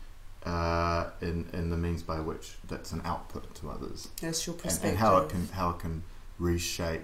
[0.44, 4.62] uh, in in the means by which that's an output to others, That's your and,
[4.62, 4.90] perspective.
[4.90, 6.02] and how it can how it can
[6.38, 7.02] reshape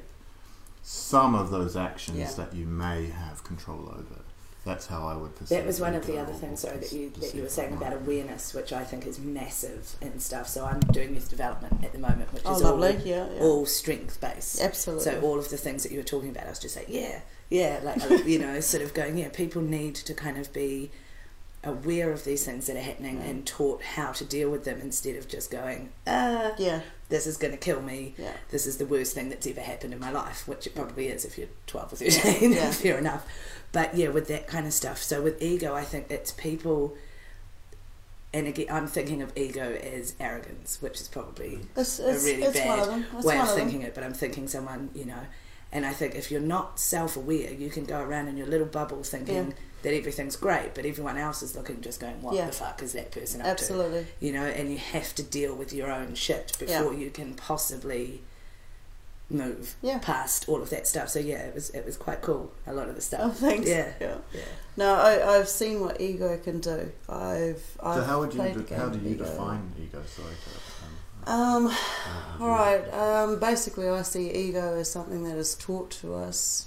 [0.82, 2.32] some of those actions Yeah.
[2.32, 4.20] that you may have control over.
[4.64, 5.58] That's how I would perceive.
[5.58, 7.82] That was one of the other things, sorry, that you that you were saying mine.
[7.82, 10.48] about awareness, which I think is massive and stuff.
[10.48, 12.94] So I'm doing youth development at the moment, which Oh, is lovely.
[12.96, 13.42] all Yeah, yeah.
[13.42, 14.60] all strength based.
[14.62, 15.04] Absolutely.
[15.04, 17.20] So all of the things that you were talking about, I was just like, yeah,
[17.50, 20.90] yeah, like you know, sort of going, yeah, people need to kind of be
[21.66, 25.16] aware of these things that are happening and taught how to deal with them instead
[25.16, 28.14] of just going, ah, yeah, this is going to kill me.
[28.18, 28.32] yeah.
[28.50, 31.24] This is the worst thing that's ever happened in my life, which it probably is
[31.24, 32.70] if you're 12 or 13, Yeah.
[32.72, 33.26] fair enough.
[33.72, 35.02] But yeah, with that kind of stuff.
[35.02, 36.96] So with ego, I think it's people,
[38.32, 42.58] and again, I'm thinking of ego as arrogance, which is probably It's, a really it's
[42.58, 45.20] bad of way of of thinking it, but I'm thinking someone, you know,
[45.72, 48.66] and I think if you're not self aware, you can go around in your little
[48.66, 49.52] bubble thinking Yeah.
[49.84, 52.46] That everything's great, but everyone else is looking just going, what Yeah.
[52.46, 53.50] the fuck is that person up to?
[53.52, 54.06] Absolutely.
[54.20, 56.80] You know, and you have to deal with your own shit Yeah.
[56.80, 58.22] before you can possibly
[59.30, 59.98] move Yeah.
[59.98, 61.08] past all of that stuff.
[61.08, 62.52] So yeah, it was it was quite cool.
[62.66, 63.20] A lot of the stuff.
[63.24, 63.68] Oh, thanks.
[63.68, 63.92] Yeah.
[64.00, 64.16] yeah.
[64.32, 64.40] Yeah.
[64.76, 66.90] No, I, I've seen what ego can do.
[67.08, 69.24] I've, I've So how would you played the de- game how do you ego.
[69.24, 70.02] define ego?
[70.06, 70.34] Sorry.
[70.34, 72.82] To, Um, um, uh, all right.
[72.92, 76.66] Um, basically, I see ego as something that is taught to us.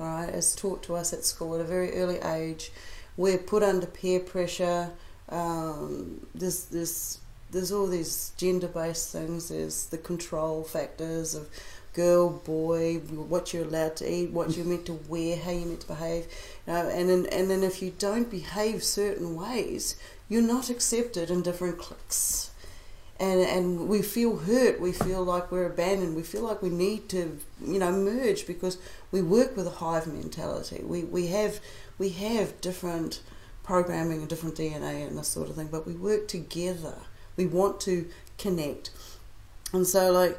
[0.00, 2.72] Right, it's taught to us at school at a very early age.
[3.18, 4.92] We're put under peer pressure.
[5.28, 7.18] Um, there's there's
[7.50, 9.50] there's all these gender-based things.
[9.50, 11.50] There's the control factors of
[11.92, 15.82] girl, boy, what you're allowed to eat, what you're meant to wear, how you're meant
[15.82, 16.26] to behave.
[16.66, 19.96] And then and then if you don't behave certain ways,
[20.30, 22.49] you're not accepted in different cliques
[23.20, 24.80] and and we feel hurt.
[24.80, 26.16] We feel like we're abandoned.
[26.16, 28.78] We feel like we need to, you know, merge because
[29.12, 30.82] we work with a hive mentality.
[30.84, 31.60] We we have
[31.98, 33.20] we have different
[33.62, 36.94] programming and different DNA and this sort of thing, but we work together.
[37.36, 38.06] We want to
[38.38, 38.90] connect,
[39.72, 40.38] and so like.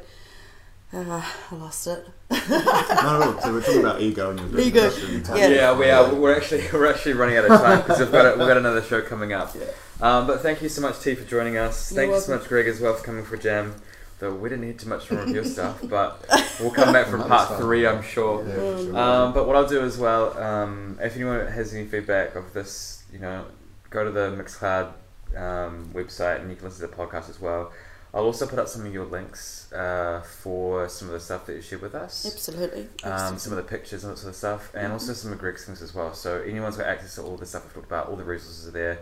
[0.94, 2.06] Uh, I lost it.
[2.30, 4.80] no, look, so we're talking about ego and you're Ego.
[4.82, 5.38] that's really tough.
[5.38, 5.48] Yeah.
[5.48, 6.14] Yeah, we are.
[6.14, 8.82] We're actually we're actually running out of time because we've got a, we've got another
[8.82, 9.54] show coming up.
[10.02, 11.90] Um, but thank you so much, T, for joining us.
[11.90, 13.74] You're thank you so much, Greg, as well, for coming for Jam.
[14.18, 16.24] Though we didn't hear too much more of your stuff, but
[16.60, 17.58] we'll come back for Another part stuff.
[17.60, 18.46] three, I'm sure.
[18.46, 18.96] Yeah, for sure.
[18.98, 23.02] Um, but what I'll do as well, um, if anyone has any feedback of this,
[23.12, 23.46] you know,
[23.90, 24.92] go to the Mixcloud
[25.36, 27.72] um, website and you can listen to the podcast as well.
[28.14, 31.54] I'll also put up some of your links uh, for some of the stuff that
[31.54, 32.86] you shared with us Absolutely.
[33.04, 34.92] um, some of the pictures and that sort of stuff, and Mm-hmm.
[34.92, 36.12] also some of Greg's things as well.
[36.12, 38.70] So anyone's got access to all the stuff we've talked about, all the resources are
[38.72, 38.98] there.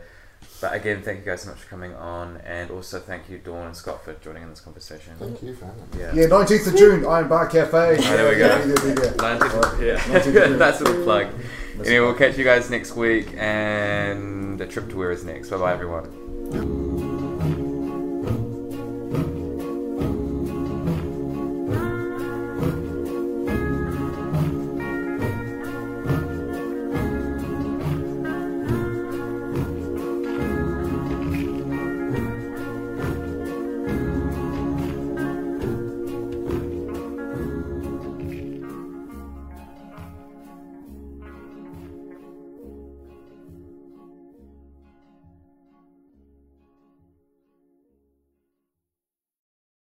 [0.61, 3.67] But again, thank you guys so much for coming on, and also thank you Dawn
[3.67, 5.13] and Scott for joining in this conversation.
[5.19, 5.99] Thank you for having me.
[5.99, 6.15] Yeah.
[6.15, 7.77] Yeah, 19th of June, Iron Bar Cafe.
[7.77, 8.47] Oh, there we go.
[8.47, 9.95] Yeah, yeah, yeah, yeah.
[9.97, 9.99] Yeah.
[10.21, 10.59] 19th.
[10.59, 11.27] That's a little plug.
[11.81, 15.51] Anyway, we'll catch you guys next week, and the trip to where is next.
[15.51, 17.10] Bye bye, everyone.